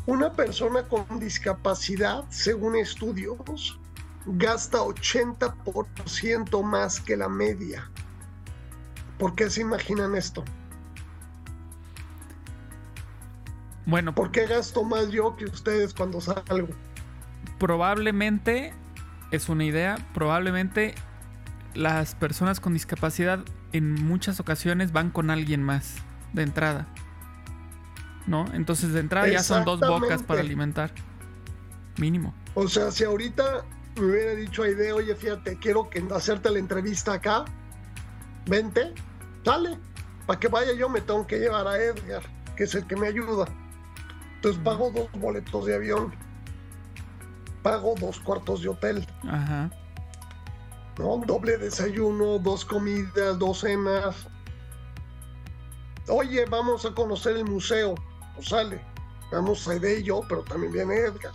[0.06, 3.78] una persona con discapacidad, según estudios,
[4.26, 7.90] gasta 80% más que la media.
[9.18, 10.44] ¿Por qué se imaginan esto?
[13.86, 16.68] Bueno, ¿por qué gasto más yo que ustedes cuando salgo?
[17.58, 18.72] Probablemente,
[19.30, 20.94] es una idea, probablemente
[21.74, 23.40] las personas con discapacidad
[23.72, 25.96] en muchas ocasiones van con alguien más
[26.32, 26.88] de entrada.
[28.26, 28.44] ¿No?
[28.52, 30.92] Entonces de entrada ya son dos bocas para alimentar.
[31.96, 32.34] Mínimo.
[32.54, 33.64] O sea, si ahorita
[33.96, 37.44] me hubiera dicho a Aide, oye, fíjate, quiero que hacerte la entrevista acá,
[38.46, 38.94] vente,
[39.44, 39.78] dale.
[40.26, 42.22] Para que vaya yo me tengo que llevar a Edgar,
[42.56, 43.46] que es el que me ayuda.
[44.40, 46.14] Entonces pago dos boletos de avión,
[47.62, 49.06] pago dos cuartos de hotel.
[49.28, 49.70] Ajá.
[50.98, 51.18] ¿No?
[51.26, 54.26] Doble desayuno, dos comidas, dos cenas,
[56.08, 57.94] oye, vamos a conocer el museo,
[58.34, 58.80] pues sale,
[59.30, 61.32] vamos a de yo, pero también viene Edgar.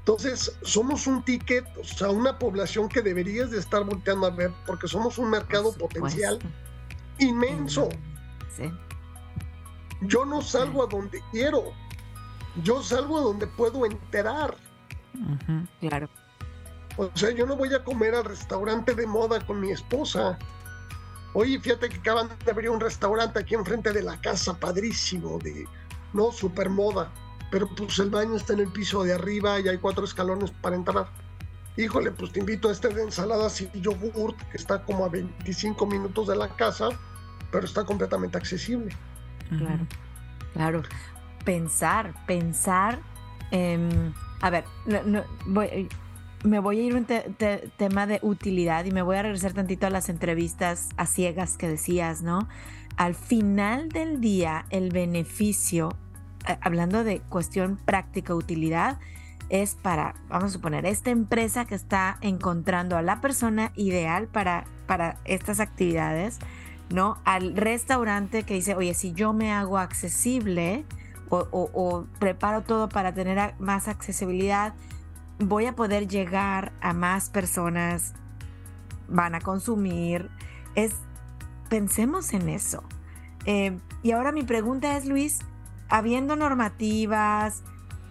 [0.00, 4.50] Entonces, somos un ticket, o sea, una población que deberías de estar volteando a ver,
[4.66, 6.38] porque somos un mercado potencial
[7.18, 7.88] inmenso.
[8.54, 8.70] Sí.
[10.02, 11.72] Yo no salgo a donde quiero,
[12.62, 14.56] yo salgo a donde puedo enterar.
[15.80, 16.08] Claro.
[16.96, 20.38] O sea, yo no voy a comer al restaurante de moda con mi esposa.
[21.32, 25.66] Oye, fíjate que acaban de abrir un restaurante aquí enfrente de la casa, padrísimo, de,
[26.12, 26.30] ¿no?
[26.30, 27.10] Super moda.
[27.50, 30.76] Pero pues el baño está en el piso de arriba y hay cuatro escalones para
[30.76, 31.08] entrar.
[31.76, 35.84] Híjole, pues te invito a este de ensaladas y yogurt, que está como a 25
[35.86, 36.90] minutos de la casa,
[37.50, 38.96] pero está completamente accesible.
[39.48, 39.86] Claro,
[40.52, 40.82] claro.
[41.44, 43.00] Pensar, pensar.
[44.40, 44.64] a ver,
[46.44, 49.90] me voy a ir un tema de utilidad y me voy a regresar tantito a
[49.90, 52.48] las entrevistas a ciegas que decías, ¿no?
[52.96, 55.96] Al final del día, el beneficio,
[56.46, 58.98] eh, hablando de cuestión práctica, utilidad,
[59.48, 64.64] es para, vamos a suponer, esta empresa que está encontrando a la persona ideal para,
[64.86, 66.38] para estas actividades,
[66.90, 67.18] ¿no?
[67.24, 70.84] Al restaurante que dice, oye, si yo me hago accesible
[71.30, 74.74] o, preparo todo para tener más accesibilidad,
[75.38, 78.14] voy a poder llegar a más personas,
[79.08, 80.30] van a consumir.
[80.74, 80.94] Es,
[81.68, 82.84] pensemos en eso.
[83.46, 85.40] Eh, y ahora mi pregunta es, Luis,
[85.88, 87.62] habiendo normativas,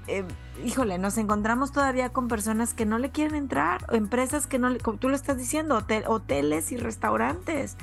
[0.07, 0.25] eh,
[0.63, 4.79] híjole, nos encontramos todavía con personas que no le quieren entrar, empresas que no le,
[4.79, 7.77] tú lo estás diciendo, hoteles y restaurantes.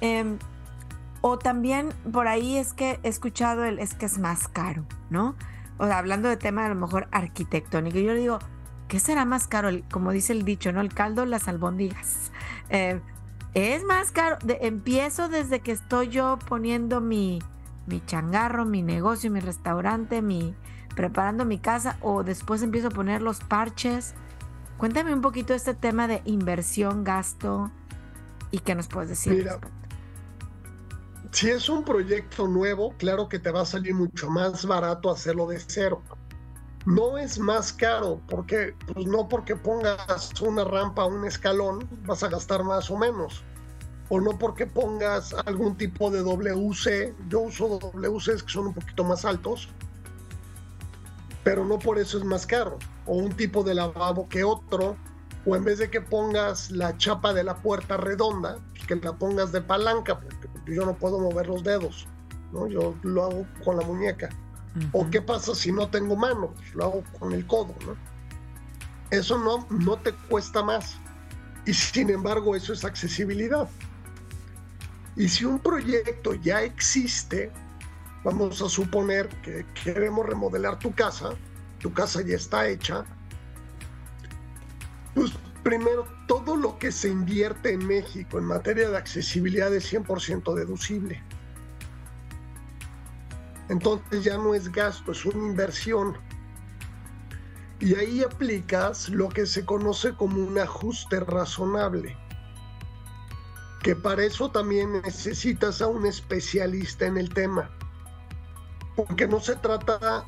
[0.00, 0.38] Em,
[1.20, 5.34] o también por ahí es que he escuchado el es que es más caro, ¿no?
[5.78, 8.38] O sea, hablando de tema a lo mejor arquitectónico, yo digo,
[8.88, 9.70] ¿qué será más caro?
[9.90, 10.80] como dice el dicho, ¿no?
[10.80, 12.30] El caldo, las albóndigas.
[12.70, 13.00] Eh,
[13.54, 14.36] es más caro.
[14.60, 17.40] empiezo desde que estoy yo poniendo mi,
[17.86, 20.54] mi changarro, mi negocio, mi restaurante, mi
[20.94, 24.14] preparando mi casa o después empiezo a poner los parches.
[24.78, 27.70] Cuéntame un poquito este tema de inversión, gasto
[28.50, 29.34] y qué nos puedes decir.
[29.34, 29.58] Mira,
[31.34, 35.46] si es un proyecto nuevo, claro que te va a salir mucho más barato hacerlo
[35.46, 36.02] de cero
[36.86, 42.28] no es más caro, porque pues no porque pongas una rampa, un escalón, vas a
[42.28, 43.42] gastar más o menos.
[44.10, 47.14] o no porque pongas algún tipo de WC.
[47.30, 49.70] Yo uso WCs que son un poquito más altos,
[51.42, 52.78] pero no por eso es más caro.
[53.06, 54.96] O un tipo de lavabo que otro,
[55.46, 59.12] o en vez de que pongas la chapa de la puerta redonda, pues que la
[59.12, 62.06] pongas de palanca, porque yo no puedo mover los dedos,
[62.52, 62.66] ¿no?
[62.66, 64.30] Yo lo hago con la muñeca.
[64.90, 67.96] O qué pasa si no tengo mano, pues lo hago con el codo, ¿no?
[69.10, 70.96] Eso no, no te cuesta más.
[71.66, 73.68] Y sin embargo, eso es accesibilidad.
[75.16, 77.52] Y si un proyecto ya existe,
[78.24, 81.30] vamos a suponer que queremos remodelar tu casa,
[81.78, 83.04] tu casa ya está hecha,
[85.14, 90.54] pues primero, todo lo que se invierte en México en materia de accesibilidad es 100%
[90.54, 91.22] deducible.
[93.68, 96.16] Entonces ya no es gasto, es una inversión.
[97.80, 102.16] Y ahí aplicas lo que se conoce como un ajuste razonable
[103.84, 107.70] que para eso también necesitas a un especialista en el tema.
[108.96, 110.24] Porque no se trata,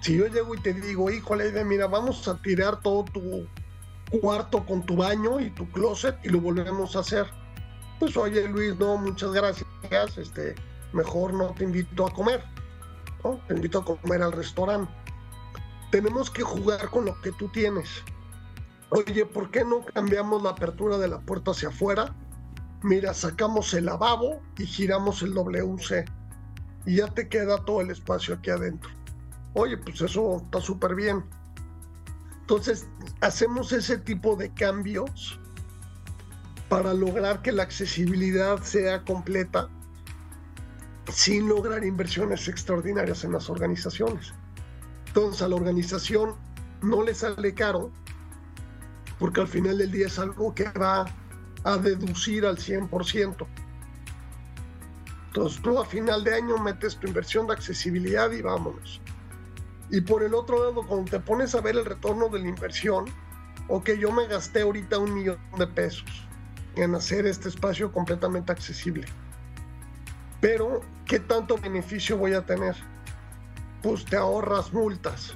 [0.00, 3.48] si yo llego y te digo, híjole, mira, vamos a tirar todo tu
[4.18, 7.26] cuarto con tu baño y tu closet y lo volvemos a hacer.
[7.98, 9.66] Pues oye Luis, no, muchas gracias,
[10.16, 10.54] este,
[10.92, 12.42] mejor no te invito a comer,
[13.22, 13.40] ¿no?
[13.46, 14.92] te invito a comer al restaurante.
[15.90, 17.88] Tenemos que jugar con lo que tú tienes.
[18.90, 22.14] Oye, ¿por qué no cambiamos la apertura de la puerta hacia afuera
[22.82, 26.04] mira, sacamos el lavabo y giramos el WC
[26.86, 28.90] y ya te queda todo el espacio aquí adentro.
[29.54, 31.24] Oye, pues eso está súper bien.
[32.50, 32.88] Entonces,
[33.20, 35.38] hacemos ese tipo de cambios
[36.68, 39.68] para lograr que la accesibilidad sea completa
[41.12, 44.34] sin lograr inversiones extraordinarias en las organizaciones.
[45.06, 46.34] Entonces, a la organización
[46.82, 47.92] no le sale caro
[49.20, 51.06] porque al final del día es algo que va
[51.62, 53.46] a deducir al 100%.
[55.28, 59.00] Entonces tú a final de año metes tu inversión de accesibilidad y vámonos.
[59.90, 63.06] Y por el otro lado, cuando te pones a ver el retorno de la inversión,
[63.68, 66.28] ok, yo me gasté ahorita un millón de pesos
[66.76, 69.06] en hacer este espacio completamente accesible.
[70.40, 72.76] Pero, ¿qué tanto beneficio voy a tener?
[73.82, 75.34] Pues te ahorras multas.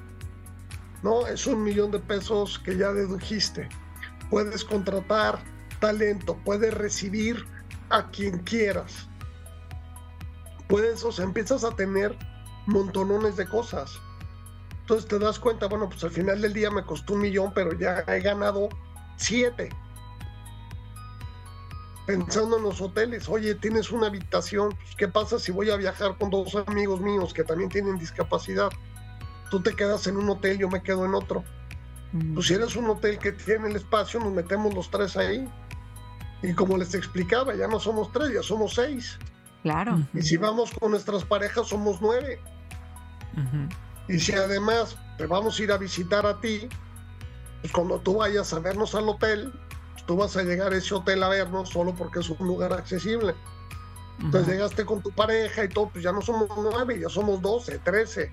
[1.02, 1.26] ¿No?
[1.26, 3.68] Es un millón de pesos que ya dedujiste.
[4.30, 5.38] Puedes contratar
[5.80, 7.44] talento, puedes recibir
[7.90, 9.08] a quien quieras.
[10.68, 12.16] Puedes, o sea, empiezas a tener
[12.66, 14.00] montonones de cosas.
[14.84, 17.72] Entonces te das cuenta, bueno, pues al final del día me costó un millón, pero
[17.72, 18.68] ya he ganado
[19.16, 19.70] siete.
[22.06, 26.18] Pensando en los hoteles, oye, tienes una habitación, pues, ¿qué pasa si voy a viajar
[26.18, 28.68] con dos amigos míos que también tienen discapacidad?
[29.50, 31.44] Tú te quedas en un hotel, yo me quedo en otro.
[32.34, 35.50] Pues si eres un hotel que tiene el espacio, nos metemos los tres ahí.
[36.42, 39.18] Y como les explicaba, ya no somos tres, ya somos seis.
[39.62, 39.98] Claro.
[40.12, 42.38] Y si vamos con nuestras parejas, somos nueve.
[44.08, 46.68] Y si además te vamos a ir a visitar a ti,
[47.60, 49.52] pues cuando tú vayas a vernos al hotel,
[49.92, 52.72] pues tú vas a llegar a ese hotel a vernos solo porque es un lugar
[52.72, 53.34] accesible.
[54.20, 57.78] Entonces llegaste con tu pareja y todo, pues ya no somos nueve, ya somos doce,
[57.78, 58.32] trece.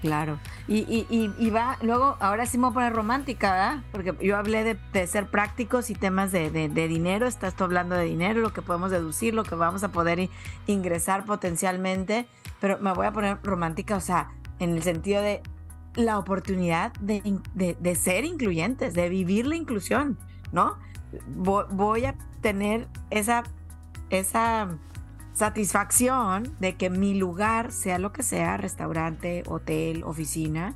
[0.00, 0.38] Claro.
[0.68, 3.82] Y, y, y, va, luego, ahora sí me voy a poner romántica, ¿verdad?
[3.90, 7.26] Porque yo hablé de, ser prácticos y temas de, dinero.
[7.26, 10.28] Estás tú hablando de dinero, lo que podemos deducir, lo que vamos a poder
[10.66, 12.28] ingresar potencialmente.
[12.60, 15.42] Pero me voy a poner romántica, o sea, en el sentido de
[15.94, 20.18] la oportunidad de, ser incluyentes, de vivir la inclusión,
[20.52, 20.76] ¿no?
[21.28, 23.42] Voy, a tener esa,
[24.10, 24.68] esa
[25.32, 30.74] satisfacción de que mi lugar, sea lo que sea, restaurante, hotel, oficina,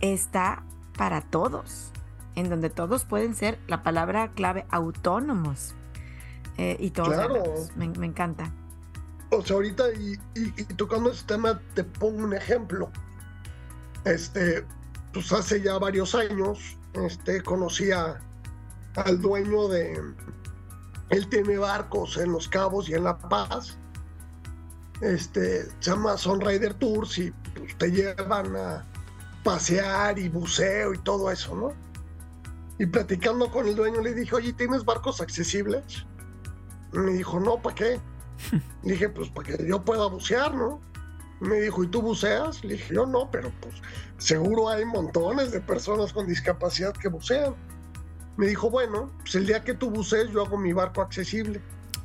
[0.00, 0.62] está
[0.96, 1.92] para todos,
[2.34, 5.74] en donde todos pueden ser, la palabra clave, autónomos.
[6.58, 7.42] Eh, y todos claro.
[7.76, 8.50] me, encanta.
[9.30, 10.16] O sea, ahorita y,
[10.76, 12.90] tocando este tema, te pongo un ejemplo.
[14.04, 14.64] Este,
[15.12, 20.00] pues hace ya varios años, este, conocí al dueño de,
[21.10, 23.78] él tiene barcos en Los Cabos y en La Paz.
[25.00, 28.84] Este, se llama Sunrider Tours y pues, te llevan a
[29.44, 31.72] pasear y buceo y todo eso, ¿no?
[32.78, 36.04] Y platicando con el dueño le dije, oye, ¿tienes barcos accesibles?
[36.92, 38.00] me dijo, no, ¿para qué?
[38.82, 40.80] Dije, pues para que yo pueda bucear, ¿no?
[41.40, 42.64] Me dijo, ¿y tú buceas?
[42.64, 43.74] Le dije, yo no, pero pues
[44.18, 47.54] seguro hay montones de personas con discapacidad que bucean.
[48.36, 51.60] Me dijo, bueno, pues el día que tú bucees yo hago mi barco accesible.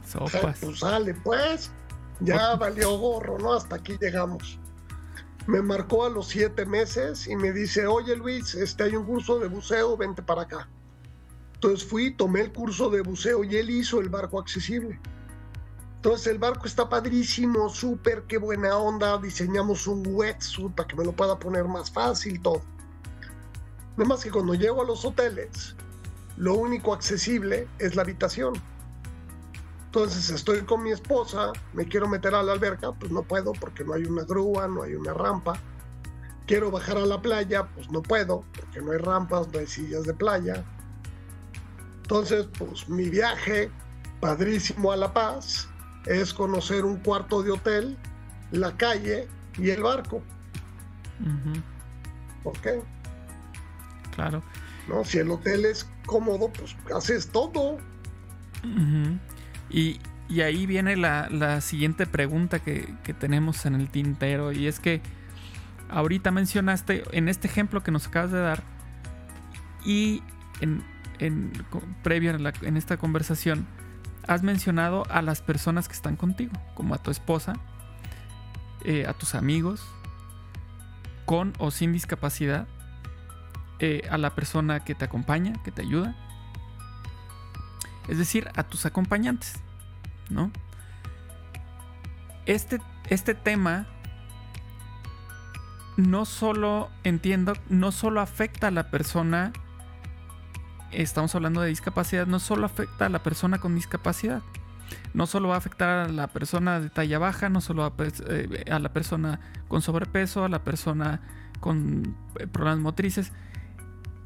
[0.07, 0.59] Sopas.
[0.61, 1.71] Pues sale, pues.
[2.19, 3.53] Ya valió gorro, ¿no?
[3.53, 4.59] Hasta aquí llegamos.
[5.45, 9.39] Me marcó a los siete meses y me dice, oye Luis, este hay un curso
[9.39, 10.69] de buceo, vente para acá.
[11.55, 14.99] Entonces fui, tomé el curso de buceo y él hizo el barco accesible.
[16.03, 19.17] Entonces el barco está padrísimo, súper, qué buena onda.
[19.17, 22.61] Diseñamos un wetsuit para que me lo pueda poner más fácil, todo.
[23.95, 25.77] Nada más que cuando llego a los hoteles,
[26.35, 28.51] lo único accesible es la habitación.
[29.85, 33.85] Entonces estoy con mi esposa, me quiero meter a la alberca, pues no puedo porque
[33.85, 35.53] no hay una grúa, no hay una rampa.
[36.47, 40.03] Quiero bajar a la playa, pues no puedo porque no hay rampas, no hay sillas
[40.03, 40.65] de playa.
[42.01, 43.71] Entonces, pues mi viaje
[44.19, 45.69] padrísimo a La Paz
[46.05, 47.97] es conocer un cuarto de hotel,
[48.51, 49.27] la calle
[49.57, 50.21] y el barco.
[52.43, 52.81] ¿Por qué?
[54.15, 54.43] Claro.
[54.87, 57.77] No, si el hotel es cómodo, pues haces todo.
[59.69, 59.99] y,
[60.41, 64.51] ahí viene la, siguiente pregunta que, tenemos en el tintero.
[64.51, 65.01] Y es que
[65.89, 68.63] ahorita mencionaste en este ejemplo que nos acabas de dar
[69.85, 70.21] y
[70.59, 70.83] en,
[72.03, 73.65] previo en, esta conversación,
[74.27, 77.53] has mencionado a las personas que están contigo, como a tu esposa,
[78.83, 79.85] eh, a tus amigos,
[81.25, 82.67] con o sin discapacidad,
[83.79, 86.15] eh, a la persona que te acompaña, que te ayuda.
[88.07, 89.55] Es decir, a tus acompañantes,
[90.29, 90.51] ¿no?
[92.45, 93.87] Este, este tema
[95.95, 99.53] no solo, entiendo, no solo afecta a la persona,
[100.95, 104.41] estamos hablando de discapacidad, no solo afecta a la persona con discapacidad.
[105.13, 108.65] No solo va a afectar a la persona de talla baja, no solo a, eh,
[108.69, 111.21] a la persona con sobrepeso, a la persona
[111.59, 113.31] con eh, problemas motrices,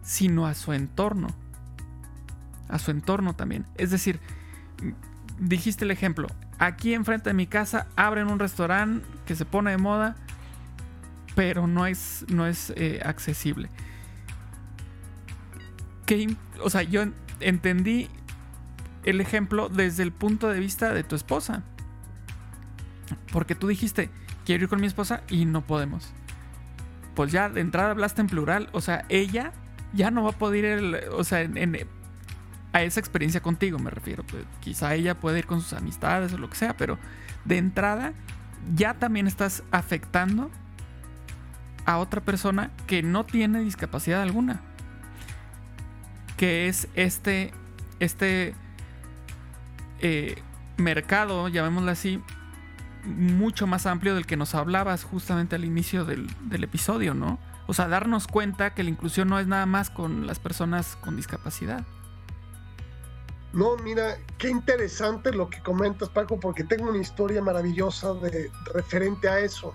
[0.01, 1.27] sino a su entorno.
[2.69, 3.65] A su entorno también.
[3.75, 4.19] Es decir,
[5.39, 9.77] dijiste el ejemplo, aquí enfrente de mi casa abren un restaurante que se pone de
[9.77, 10.15] moda,
[11.35, 13.69] pero no es, no es eh, accesible.
[16.61, 17.03] O sea, yo
[17.39, 18.09] entendí
[19.03, 21.63] el ejemplo desde el punto de vista de tu esposa.
[23.31, 24.09] Porque tú dijiste,
[24.45, 26.09] quiero ir con mi esposa y no podemos.
[27.15, 28.69] Pues ya de entrada hablaste en plural.
[28.73, 29.53] O sea, ella
[29.93, 31.47] ya no va a poder ir, o sea,
[32.73, 34.23] a esa experiencia contigo me refiero.
[34.23, 36.97] Pues, quizá ella puede ir con sus amistades o lo que sea, pero
[37.45, 38.13] de entrada
[38.75, 40.51] ya también estás afectando
[41.85, 44.61] a otra persona que no tiene discapacidad alguna.
[46.37, 47.51] Que es este,
[47.99, 48.55] este
[49.99, 50.41] eh,
[50.77, 52.21] mercado, llamémoslo así,
[53.03, 57.39] mucho más amplio del que nos hablabas justamente al inicio del, del episodio, ¿no?
[57.65, 61.15] O sea, darnos cuenta que la inclusión no es nada más con las personas con
[61.15, 61.83] discapacidad.
[63.53, 69.27] No, mira, qué interesante lo que comentas, Paco, porque tengo una historia maravillosa de referente
[69.27, 69.73] a eso.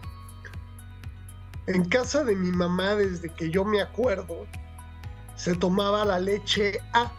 [1.67, 4.47] En casa de mi mamá, desde que yo me acuerdo,
[5.37, 7.11] se tomaba la leche A,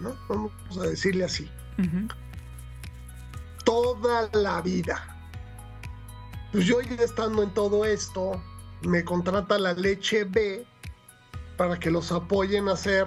[0.00, 0.16] ¿no?
[0.28, 1.50] Vamos a decirle así.
[3.64, 5.08] Toda la vida.
[6.52, 8.42] Pues yo ya estando en todo esto,
[8.82, 10.66] me contrata la leche B
[11.56, 13.06] para que los apoyen a hacer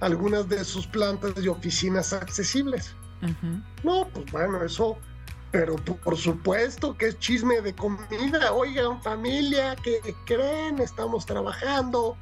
[0.00, 2.94] algunas de sus plantas y oficinas accesibles.
[3.82, 4.96] No, pues bueno, eso,
[5.50, 8.52] pero por supuesto que es chisme de comida.
[8.52, 10.78] Oigan, familia, ¿qué creen?
[10.78, 12.16] Estamos trabajando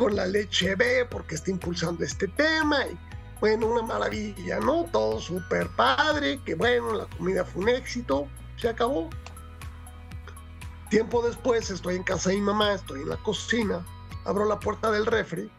[0.00, 2.86] con la leche B porque está impulsando este tema.
[2.86, 2.98] Y
[3.38, 4.84] bueno, una maravilla, ¿no?
[4.84, 8.26] Todo súper padre, que bueno, la comida fue un éxito,
[8.56, 9.10] se acabó.
[10.88, 13.84] Tiempo después estoy en casa de mi mamá, estoy en la cocina,
[14.24, 15.50] abro la puerta del refri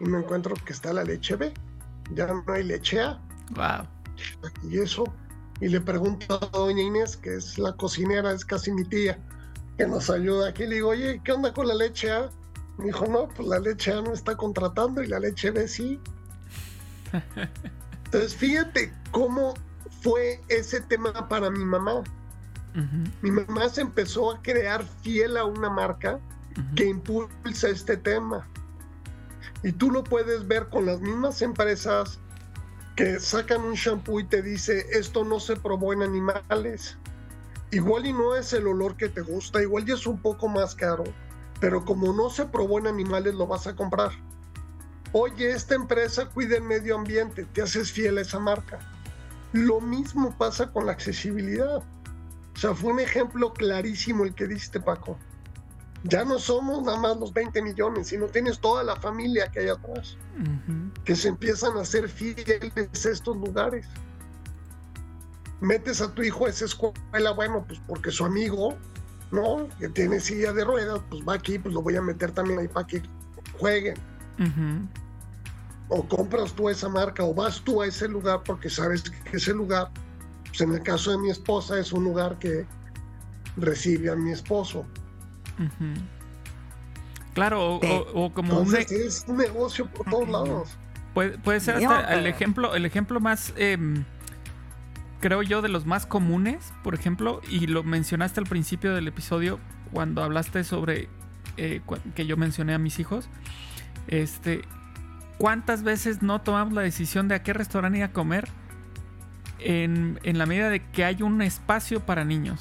[0.00, 1.54] y me encuentro que está la leche B.
[2.14, 3.22] Ya no hay leche A.
[3.50, 3.86] Wow.
[4.68, 5.04] Y eso,
[5.60, 9.20] y le pregunto a doña Inés, que es la cocinera, es casi mi tía,
[9.78, 10.66] que nos ayuda aquí.
[10.66, 12.28] Le digo, oye, ¿qué onda con la leche A?
[12.78, 16.00] Me dijo, no, pues la leche A no está contratando y la leche B sí.
[18.06, 19.54] Entonces, fíjate cómo
[20.02, 22.02] fue ese tema para mi mamá.
[23.22, 26.18] Mi mamá se empezó a crear fiel a una marca
[26.74, 28.48] que impulsa este tema.
[29.62, 32.18] Y tú lo puedes ver con las mismas empresas
[32.96, 36.96] que sacan un shampoo y te dice, esto no se probó en animales.
[37.70, 40.74] Igual y no es el olor que te gusta, igual y es un poco más
[40.74, 41.04] caro,
[41.60, 44.12] pero como no se probó en animales lo vas a comprar.
[45.12, 48.80] Oye, esta empresa cuida el medio ambiente, te haces fiel a esa marca.
[49.52, 51.76] Lo mismo pasa con la accesibilidad.
[51.76, 55.16] O sea, fue un ejemplo clarísimo el que diste, Paco.
[56.02, 59.68] Ya no somos nada más los 20 millones, sino tienes toda la familia que hay
[59.68, 60.18] atrás,
[61.04, 63.86] que se empiezan a hacer fieles a estos lugares.
[65.60, 68.76] Metes a tu hijo a esa escuela, bueno, pues porque su amigo,
[69.34, 69.68] ¿no?
[69.78, 72.68] Que tiene silla de ruedas, pues va aquí, pues lo voy a meter también ahí
[72.68, 73.02] para que
[73.58, 73.96] jueguen.
[75.88, 79.52] o compras tú esa marca o vas tú a ese lugar porque sabes que ese
[79.52, 79.90] lugar,
[80.46, 82.66] pues en el caso de mi esposa, es un lugar que
[83.56, 84.84] recibe a mi esposo.
[87.34, 87.80] Claro,
[88.14, 88.74] o, como un...
[88.76, 90.78] es un negocio por todos lados.
[91.12, 94.04] Puede, ser hasta el ejemplo, el ejemplo más, em,
[95.24, 99.58] creo yo, de los más comunes, por ejemplo, y lo mencionaste al principio del episodio
[99.90, 101.08] cuando hablaste sobre
[101.56, 101.80] eh,
[102.14, 103.30] que yo mencioné a mis hijos.
[104.06, 104.60] Este,
[105.38, 108.50] ¿cuántas veces no tomamos la decisión de a qué restaurante ir a comer
[109.60, 112.60] en, en la medida de que hay un espacio para niños?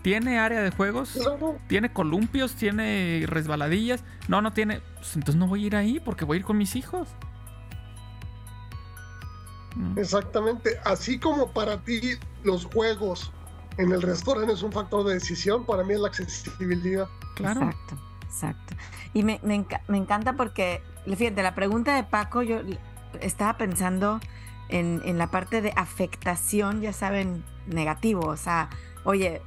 [0.00, 1.18] ¿Tiene área de juegos?
[1.66, 2.54] ¿Tiene columpios?
[2.54, 4.04] ¿Tiene resbaladillas?
[4.26, 4.80] No, no tiene.
[4.94, 7.10] Pues entonces no voy a ir ahí porque voy a ir con mis hijos.
[9.96, 10.78] Exactamente.
[10.84, 13.32] Así como para ti los juegos
[13.76, 17.08] en el restaurante es un factor de decisión, para mí es la accesibilidad.
[17.34, 17.62] Claro.
[17.62, 18.74] Exacto, exacto.
[19.14, 22.60] Y me, me, me encanta porque, fíjate, la pregunta de Paco, yo
[23.20, 24.20] estaba pensando
[24.68, 28.26] en, en la parte de afectación, ya saben, negativo.
[28.26, 28.70] O sea,
[29.04, 29.42] oye,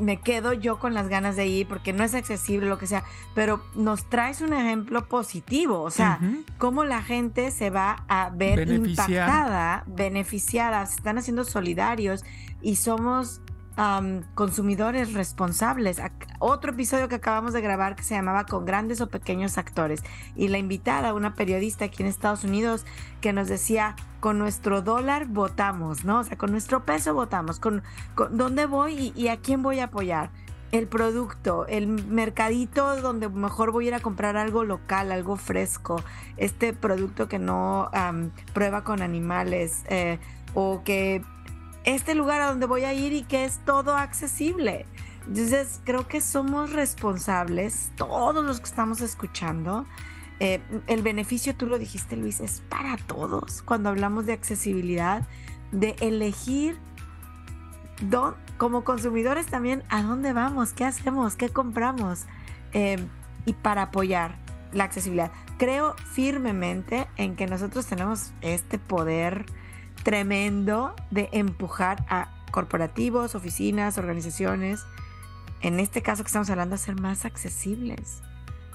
[0.00, 3.04] me quedo yo con las ganas de ir porque no es accesible, lo que sea,
[3.34, 6.20] pero nos traes un ejemplo positivo, o sea,
[6.58, 12.24] cómo la gente se va a ver impactada, beneficiada, se están haciendo solidarios
[12.60, 13.40] y somos
[14.34, 16.00] consumidores responsables.
[16.38, 20.02] Otro episodio que acabamos de grabar que se llamaba Con grandes o pequeños actores.
[20.34, 22.86] Y la invitada, una periodista aquí en Estados Unidos,
[23.20, 26.20] que nos decía, con nuestro dólar votamos, ¿no?
[26.20, 27.82] O sea, con nuestro peso votamos, con,
[28.30, 30.30] dónde voy y, a quién voy a apoyar
[30.72, 36.02] el producto, el mercadito donde mejor voy a ir a comprar algo local, algo fresco,
[36.38, 37.90] este producto que no
[38.52, 40.18] prueba con animales eh,
[40.54, 41.22] o que
[41.86, 44.86] este lugar a donde voy a ir y que es todo accesible.
[45.26, 49.86] Entonces, creo que somos responsables, todos los que estamos escuchando.
[50.38, 53.62] Eh, el beneficio, tú lo dijiste, Luis, es para todos.
[53.62, 55.26] Cuando hablamos de accesibilidad,
[55.72, 56.78] de elegir
[58.58, 62.26] como consumidores también a dónde vamos, qué hacemos, qué compramos
[62.72, 62.98] eh,
[63.46, 64.36] y para apoyar
[64.72, 65.30] la accesibilidad.
[65.56, 69.46] Creo firmemente en que nosotros tenemos este poder
[70.06, 74.86] tremendo de empujar a corporativos, oficinas, organizaciones,
[75.62, 78.22] en este caso que estamos hablando, a ser más accesibles,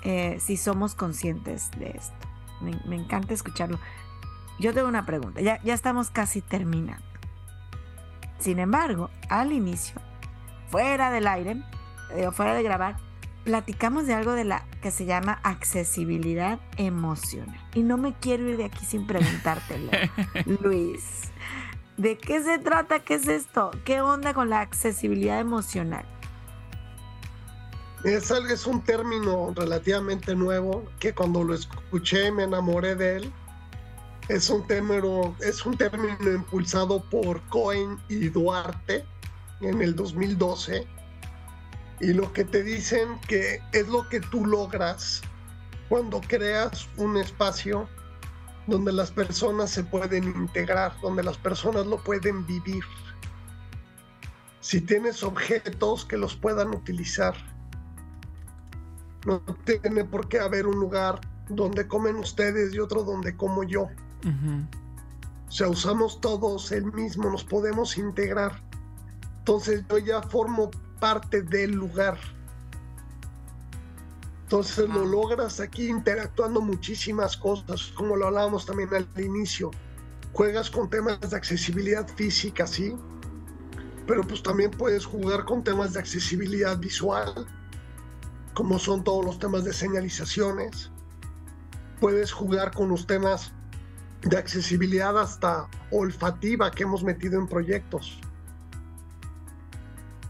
[0.04, 2.28] eh, si somos conscientes de esto.
[2.60, 3.80] Me, encanta escucharlo.
[4.60, 7.06] Yo tengo una pregunta, ya, ya estamos casi terminando.
[8.38, 10.02] Sin embargo, al inicio,
[10.68, 11.64] fuera del aire,
[12.14, 12.98] eh, fuera de grabar,
[13.44, 17.60] platicamos de algo de la que se llama accesibilidad emocional.
[17.74, 19.92] Y no me quiero ir de aquí sin preguntártelo,
[20.62, 21.32] Luis.
[21.98, 23.00] ¿De qué se trata?
[23.00, 23.72] ¿Qué es esto?
[23.86, 26.06] ¿Qué onda con la accesibilidad emocional?
[28.04, 33.34] Es, es un término relativamente nuevo que cuando lo escuché me enamoré de él.
[34.30, 39.06] Es un término, es un término impulsado por Cohen y Duarte
[39.62, 40.88] en el 2012
[42.02, 45.22] y lo que te dicen que es lo que tú logras
[45.88, 47.88] cuando creas un espacio
[48.66, 52.84] donde las personas se pueden integrar, donde las personas lo pueden vivir.
[54.62, 57.36] Si tienes objetos que los puedan utilizar,
[59.26, 63.90] no tiene por qué haber un lugar donde comen ustedes y otro donde como yo.
[65.48, 68.64] O sea, usamos todos el mismo, nos podemos integrar.
[69.40, 70.72] Entonces yo ya formo
[71.02, 72.18] parte del lugar.
[74.44, 79.72] Entonces lo logras aquí interactuando muchísimas cosas, como lo hablábamos también al inicio.
[80.32, 82.96] Juegas con temas de accesibilidad física, sí,
[84.06, 87.48] pero pues también puedes jugar con temas de accesibilidad visual,
[88.54, 90.92] como son todos los temas de señalizaciones.
[92.00, 93.52] Puedes jugar con los temas
[94.22, 98.20] de accesibilidad hasta olfativa que hemos metido en proyectos.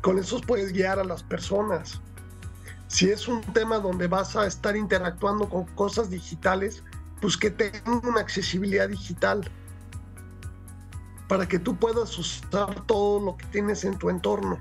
[0.01, 2.01] Con esos puedes guiar a las personas.
[2.87, 6.83] Si es un tema donde vas a estar interactuando con cosas digitales,
[7.21, 9.49] pues que tenga una accesibilidad digital
[11.27, 14.59] para que tú puedas usar todo lo que tienes en tu entorno.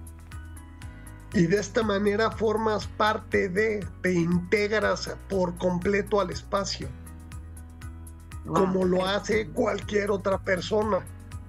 [1.33, 6.89] Y de esta manera formas parte de, te integras por completo al espacio,
[8.47, 11.01] como lo hace cualquier otra persona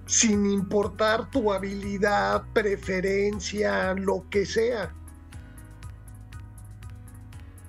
[0.06, 4.94] sin importar tu habilidad, preferencia, lo que sea.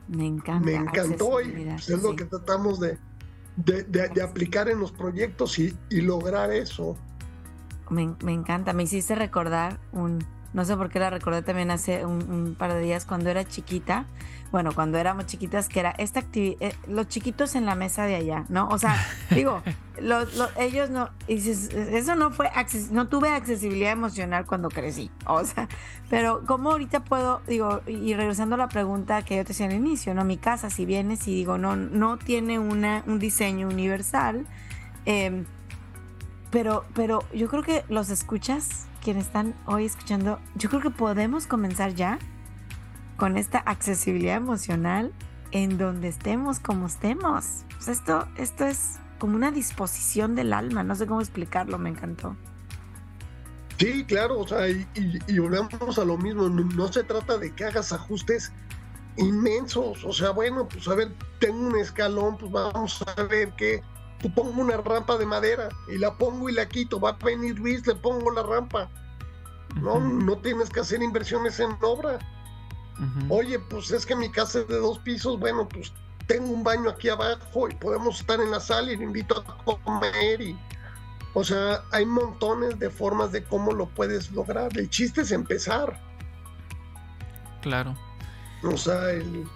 [0.09, 0.67] Me encanta.
[0.67, 2.99] Me encantó y es lo que tratamos de,
[3.57, 6.97] de, aplicar en los proyectos y, lograr eso.
[7.91, 12.05] Me, me, encanta, me hiciste recordar un no sé por qué la recordé también hace
[12.05, 14.07] un, par de días cuando era chiquita,
[14.51, 18.17] bueno, cuando éramos chiquitas, que era esta actividad, eh, los chiquitos en la mesa de
[18.17, 18.69] allá, ¿no?
[18.69, 18.97] O sea,
[19.31, 19.63] digo,
[20.59, 22.51] ellos no, eso no fue,
[22.91, 25.69] no tuve accesibilidad emocional cuando crecí, o sea,
[26.11, 29.73] pero ¿cómo ahorita puedo, digo, y regresando a la pregunta que yo te decía al
[29.73, 30.25] inicio, ¿no?
[30.25, 34.47] Mi casa, si vienes y digo, no, no tiene una, un diseño universal,
[35.07, 35.45] eh,
[36.51, 41.47] pero, pero yo creo que los escuchas, quienes están hoy escuchando, yo creo que podemos
[41.47, 42.19] comenzar ya
[43.17, 45.13] con esta accesibilidad emocional
[45.51, 47.65] en donde estemos como estemos.
[47.87, 52.37] esto, esto es como una disposición del alma, no sé cómo explicarlo, me encantó.
[53.79, 57.65] Sí, claro, o sea, y, y, volvemos a lo mismo, no, se trata de que
[57.65, 58.53] hagas ajustes
[59.17, 63.83] inmensos, o sea, bueno, pues a ver, tengo un escalón, pues vamos a ver qué,
[64.31, 67.87] pongo una rampa de madera y la pongo y la quito, va a venir Luis,
[67.87, 68.91] le pongo la rampa.
[69.77, 72.19] No, no tienes que hacer inversiones en obra.
[73.29, 75.93] Oye, pues es que mi casa es de dos pisos, bueno, pues
[76.29, 79.65] tengo un baño aquí abajo y podemos estar en la sala y le invito a
[79.65, 80.57] comer y
[81.35, 84.77] o sea, hay montones de formas de cómo lo puedes lograr.
[84.77, 85.99] El chiste es empezar.
[87.63, 87.97] Claro.
[88.63, 89.47] O sea, el,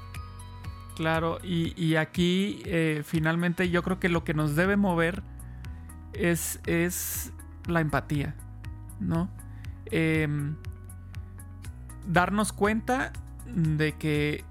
[0.97, 5.22] Claro, y, aquí eh, finalmente yo creo que lo que nos debe mover
[6.14, 7.34] es, es
[7.66, 8.34] la empatía,
[8.99, 9.28] ¿no?
[9.90, 10.57] Em,
[12.07, 13.12] darnos cuenta
[13.55, 14.42] de que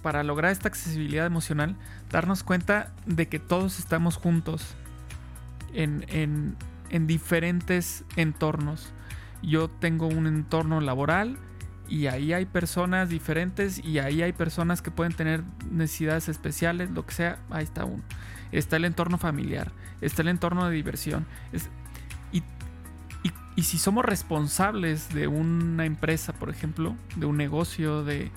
[0.00, 1.76] para lograr esta accesibilidad emocional,
[2.10, 4.74] darnos cuenta de que todos estamos juntos
[5.74, 6.56] en, en,
[6.88, 8.94] en diferentes entornos.
[9.42, 11.36] Yo tengo un entorno laboral,
[11.92, 17.04] y ahí hay personas diferentes y ahí hay personas que pueden tener necesidades especiales, lo
[17.04, 18.02] que sea, ahí está uno.
[18.50, 21.26] Está el entorno familiar, está el entorno de diversión.
[22.32, 22.42] y,
[23.62, 28.30] si somos responsables de una empresa, por ejemplo, de un negocio, de,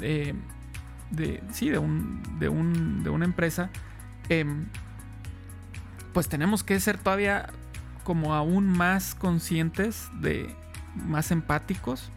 [0.00, 0.34] de,
[1.52, 3.68] sí, de, un, de, un, de una empresa,
[4.30, 4.64] em,
[6.14, 7.50] pues tenemos que ser todavía
[8.02, 10.56] como aún más conscientes de
[10.94, 12.10] más empáticos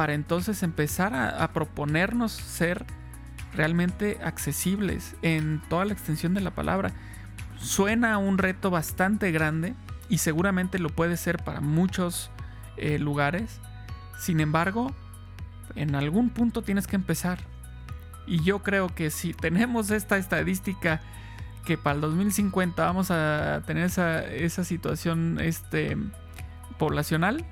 [0.00, 2.86] para entonces empezar a, proponernos ser
[3.52, 6.92] realmente accesibles en toda la extensión de la palabra.
[7.58, 9.74] Suena un reto bastante grande
[10.08, 12.30] y seguramente lo puede ser para muchos
[12.78, 13.60] eh, lugares.
[14.18, 14.90] Sin embargo,
[15.74, 17.38] en algún punto tienes que empezar.
[18.26, 21.02] Y yo creo que si tenemos esta estadística
[21.66, 25.98] que para el 2050 vamos a tener esa, esa situación este,
[26.78, 27.44] poblacional,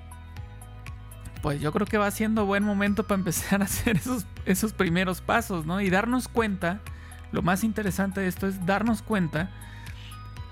[1.42, 5.20] pues yo creo que va siendo buen momento para empezar a hacer esos, esos primeros
[5.20, 5.80] pasos, ¿no?
[5.80, 6.80] Y darnos cuenta,
[7.32, 9.50] lo más interesante de esto es darnos cuenta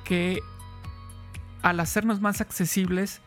[0.05, 0.41] que
[1.63, 3.21] al hacernos más accesibles,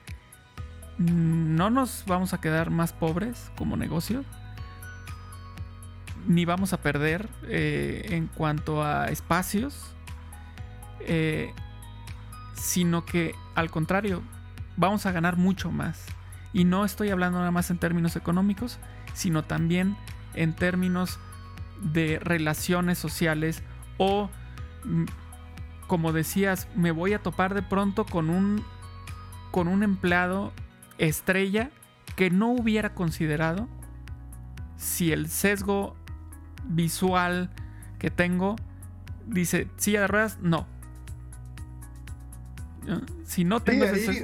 [0.98, 4.24] no nos vamos a quedar más pobres como negocio,
[6.28, 9.94] ni vamos a perder eh, en cuanto a espacios,
[11.02, 11.54] eh,
[12.54, 14.22] sino que al contrario,
[14.78, 16.06] vamos a ganar mucho más.
[16.54, 18.80] Y no estoy hablando nada más en términos económicos,
[19.14, 19.96] sino también
[20.34, 21.20] en términos
[21.82, 23.64] de relaciones sociales
[23.98, 24.30] o,
[24.86, 25.06] mm,
[25.88, 28.64] como decías, me voy a topar de pronto con un,
[29.52, 30.54] con un empleado
[30.98, 31.72] estrella
[32.16, 33.68] que no hubiera considerado
[34.78, 35.96] si el sesgo
[36.66, 37.50] visual
[37.98, 38.56] que tengo
[39.28, 40.68] dice silla de ruedas, no.
[43.26, 44.24] Si no tengo Sí,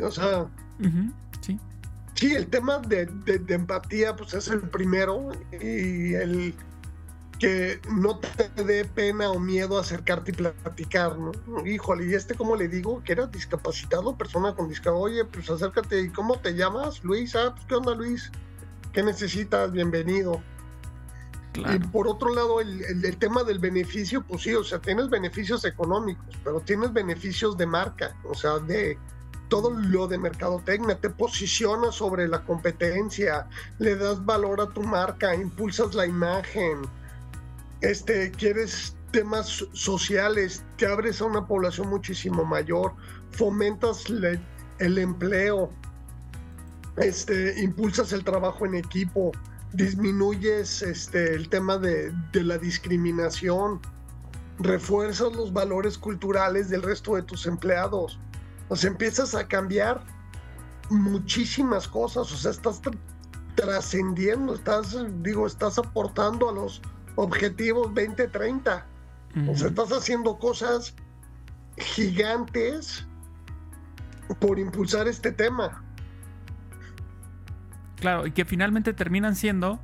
[2.21, 3.09] el tema de,
[3.49, 6.55] empatía pues es el primero y el
[7.39, 11.33] que no te dé pena o miedo acercarte y platicar, ¿no?
[11.65, 13.03] Híjole, ¿y este cómo le digo?
[13.03, 15.01] Que era discapacitado, persona con discapacidad.
[15.01, 17.03] Oye, pues acércate, ¿y cómo te llamas?
[17.03, 18.31] Luis, ah, pues, ¿qué onda Luis?
[18.93, 19.71] ¿Qué necesitas?
[19.71, 20.41] Bienvenido.
[21.55, 25.63] Y por otro lado, el, el, tema del beneficio, pues sí, o sea, tienes beneficios
[25.63, 28.97] económicos, pero tienes beneficios de marca, o sea, de
[29.49, 33.47] todo lo de mercadotecnia, te posicionas sobre la competencia,
[33.79, 36.81] le das valor a tu marca, impulsas la imagen,
[37.81, 42.93] este, quieres temas sociales, te abres a una población muchísimo mayor,
[43.31, 44.05] fomentas
[44.79, 45.69] el empleo,
[46.97, 49.31] este, impulsas el trabajo en equipo,
[49.73, 53.79] disminuyes este, el tema de, de la discriminación,
[54.59, 58.19] refuerzas los valores culturales del resto de tus empleados
[58.69, 60.03] o sea, empiezas a cambiar
[60.89, 62.81] muchísimas cosas, o sea, estás
[63.55, 66.81] trascendiendo, estás, digo, estás aportando a los
[67.15, 68.85] objetivos 2030.
[69.49, 70.95] O sea, estás haciendo cosas
[71.77, 73.05] gigantes
[74.39, 75.83] por impulsar este tema.
[77.99, 79.79] claro, y que finalmente terminan siendo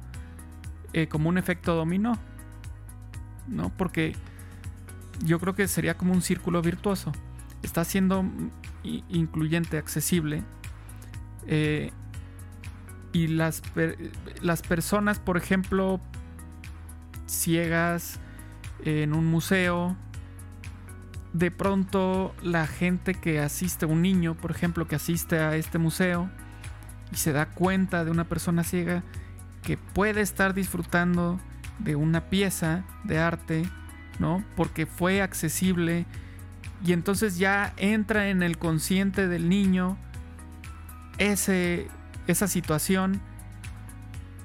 [0.93, 2.17] eh, como un efecto dominó,
[3.47, 3.69] ¿no?
[3.77, 4.15] Porque
[5.23, 7.11] yo creo que sería como un círculo virtuoso.
[7.63, 8.25] Está siendo
[8.83, 10.43] incluyente, accesible.
[11.47, 11.91] Eh,
[13.13, 13.61] y las,
[14.41, 15.99] las personas, por ejemplo,
[17.27, 18.19] ciegas
[18.83, 19.95] en un museo,
[21.33, 26.29] de pronto la gente que asiste, un niño, por ejemplo, que asiste a este museo
[27.11, 29.03] y se da cuenta de una persona ciega
[29.63, 31.39] que puede estar disfrutando
[31.79, 33.63] de una pieza de arte,
[34.19, 34.43] ¿no?
[34.55, 36.05] Porque fue accesible
[36.83, 39.97] y entonces ya entra en el consciente del niño
[41.17, 41.87] ese,
[42.27, 43.21] esa situación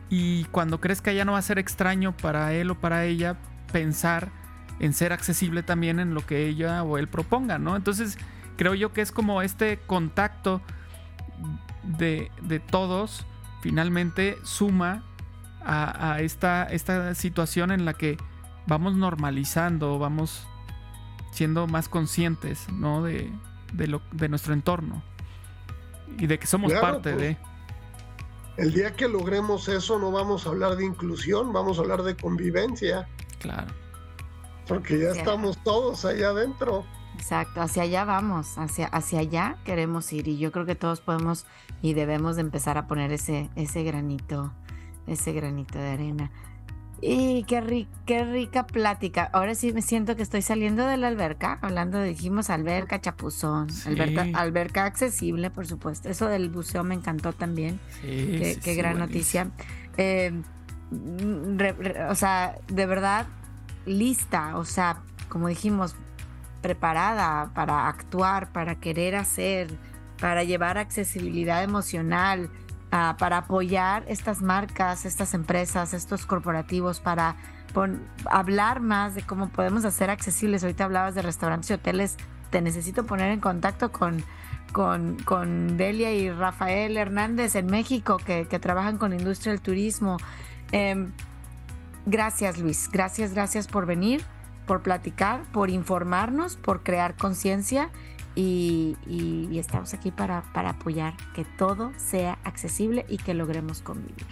[0.09, 3.37] y cuando que ya no va a ser extraño para él o para ella
[3.73, 4.31] pensar
[4.79, 7.77] en ser accesible también en lo que ella o él proponga, ¿no?
[7.77, 8.19] Entonces
[8.57, 10.61] creo yo que es como este contacto
[11.83, 12.31] de,
[12.71, 13.27] todos
[13.63, 15.03] finalmente suma
[15.65, 18.17] a, esta, esta situación en la que
[18.67, 20.47] vamos normalizando, vamos
[21.37, 23.03] siendo más conscientes, ¿no?
[23.03, 23.31] De,
[23.87, 25.03] lo, de nuestro entorno
[26.19, 27.37] y de que somos parte pues, de...
[28.57, 32.17] El día que logremos eso no vamos a hablar de inclusión, vamos a hablar de
[32.17, 33.07] convivencia.
[33.39, 33.67] Claro.
[34.67, 36.87] Porque ya estamos todos allá adentro.
[37.17, 41.45] Exacto, hacia allá vamos, hacia, hacia allá queremos ir y yo creo que todos podemos
[41.83, 44.53] y debemos de empezar a poner ese, ese granito,
[45.07, 46.31] ese granito de arena.
[47.01, 49.29] Y qué, qué rica plática.
[49.33, 54.27] Ahora sí me siento que estoy saliendo de la alberca, hablando, dijimos alberca, chapuzón, alberca,
[54.35, 56.09] alberca accesible, por supuesto.
[56.09, 57.79] Eso del buceo me encantó también.
[58.01, 59.51] Sí, qué, gran noticia.
[59.99, 60.33] Eh,
[62.09, 63.27] o sea, de verdad,
[63.85, 65.95] lista, o sea, como dijimos,
[66.63, 69.69] preparada para actuar, para querer hacer,
[70.21, 72.51] para llevar accesibilidad emocional,
[72.91, 77.37] para apoyar estas marcas, estas empresas, estos corporativos, para
[78.31, 80.63] hablar más de cómo podemos hacer accesibles.
[80.63, 82.17] Ahorita hablabas de restaurantes y hoteles,
[82.51, 84.25] te necesito poner en contacto con,
[84.73, 90.17] con, Delia y Rafael Hernández en México, que, trabajan con industria del turismo.
[90.73, 91.07] Eh,
[92.09, 94.23] Gracias Luis, gracias, gracias por venir,
[94.65, 97.91] por platicar, por informarnos, por crear conciencia
[98.37, 104.27] y, estamos aquí para, para apoyar que todo sea accesible y que logremos convivir.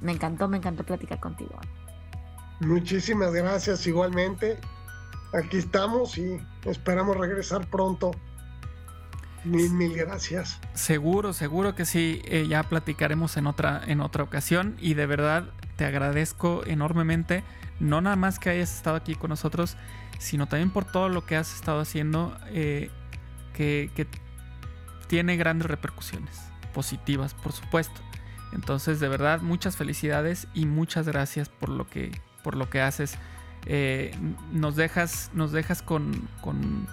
[0.00, 1.58] Me encantó, me encantó platicar contigo.
[2.60, 4.58] Muchísimas gracias igualmente.
[5.32, 8.10] Aquí estamos y esperamos regresar pronto.
[9.44, 10.60] Mil, mil gracias.
[10.74, 12.20] Seguro, seguro que sí.
[12.24, 14.76] Eh, ya platicaremos en otra, en otra ocasión.
[14.80, 15.44] Y de verdad,
[15.76, 17.42] te agradezco enormemente,
[17.78, 19.78] no nada más que hayas estado aquí con nosotros,
[20.18, 22.90] sino también por todo lo que has estado haciendo, eh,
[23.60, 24.06] que,
[25.06, 26.40] tiene grandes repercusiones,
[26.72, 28.00] positivas, por supuesto.
[28.52, 32.12] Entonces, de verdad, muchas felicidades y muchas gracias por lo que,
[32.44, 33.18] por lo que haces.
[33.66, 34.16] Eh,
[34.52, 36.86] nos dejas, nos dejas con, con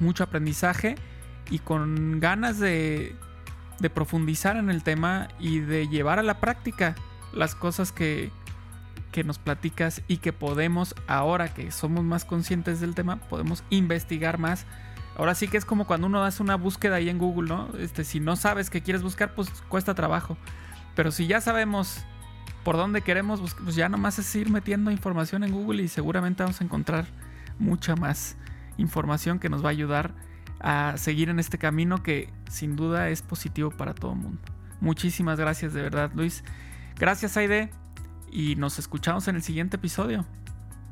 [0.00, 0.96] mucho aprendizaje
[1.50, 3.14] y con ganas de,
[3.78, 6.94] de profundizar en el tema y de llevar a la práctica
[7.34, 8.30] las cosas que,
[9.12, 14.38] que nos platicas y que podemos, ahora que somos más conscientes del tema, podemos investigar
[14.38, 14.66] más.
[15.16, 17.68] Ahora sí que es como cuando uno hace una búsqueda ahí en Google, ¿no?
[17.78, 20.36] Este, si no sabes qué quieres buscar, pues cuesta trabajo.
[20.96, 22.04] Pero si ya sabemos
[22.64, 26.60] por dónde queremos, pues ya nomás es ir metiendo información en Google y seguramente vamos
[26.60, 27.06] a encontrar
[27.58, 28.36] mucha más
[28.76, 30.12] información que nos va a ayudar
[30.60, 34.40] a seguir en este camino que sin duda es positivo para todo el mundo.
[34.80, 36.42] Muchísimas gracias de verdad, Luis.
[36.96, 37.70] Gracias, Aide.
[38.30, 40.24] Y nos escuchamos en el siguiente episodio.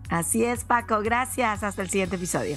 [0.08, 1.00] Así es, Paco.
[1.00, 1.62] Gracias.
[1.62, 2.56] Hasta el siguiente episodio.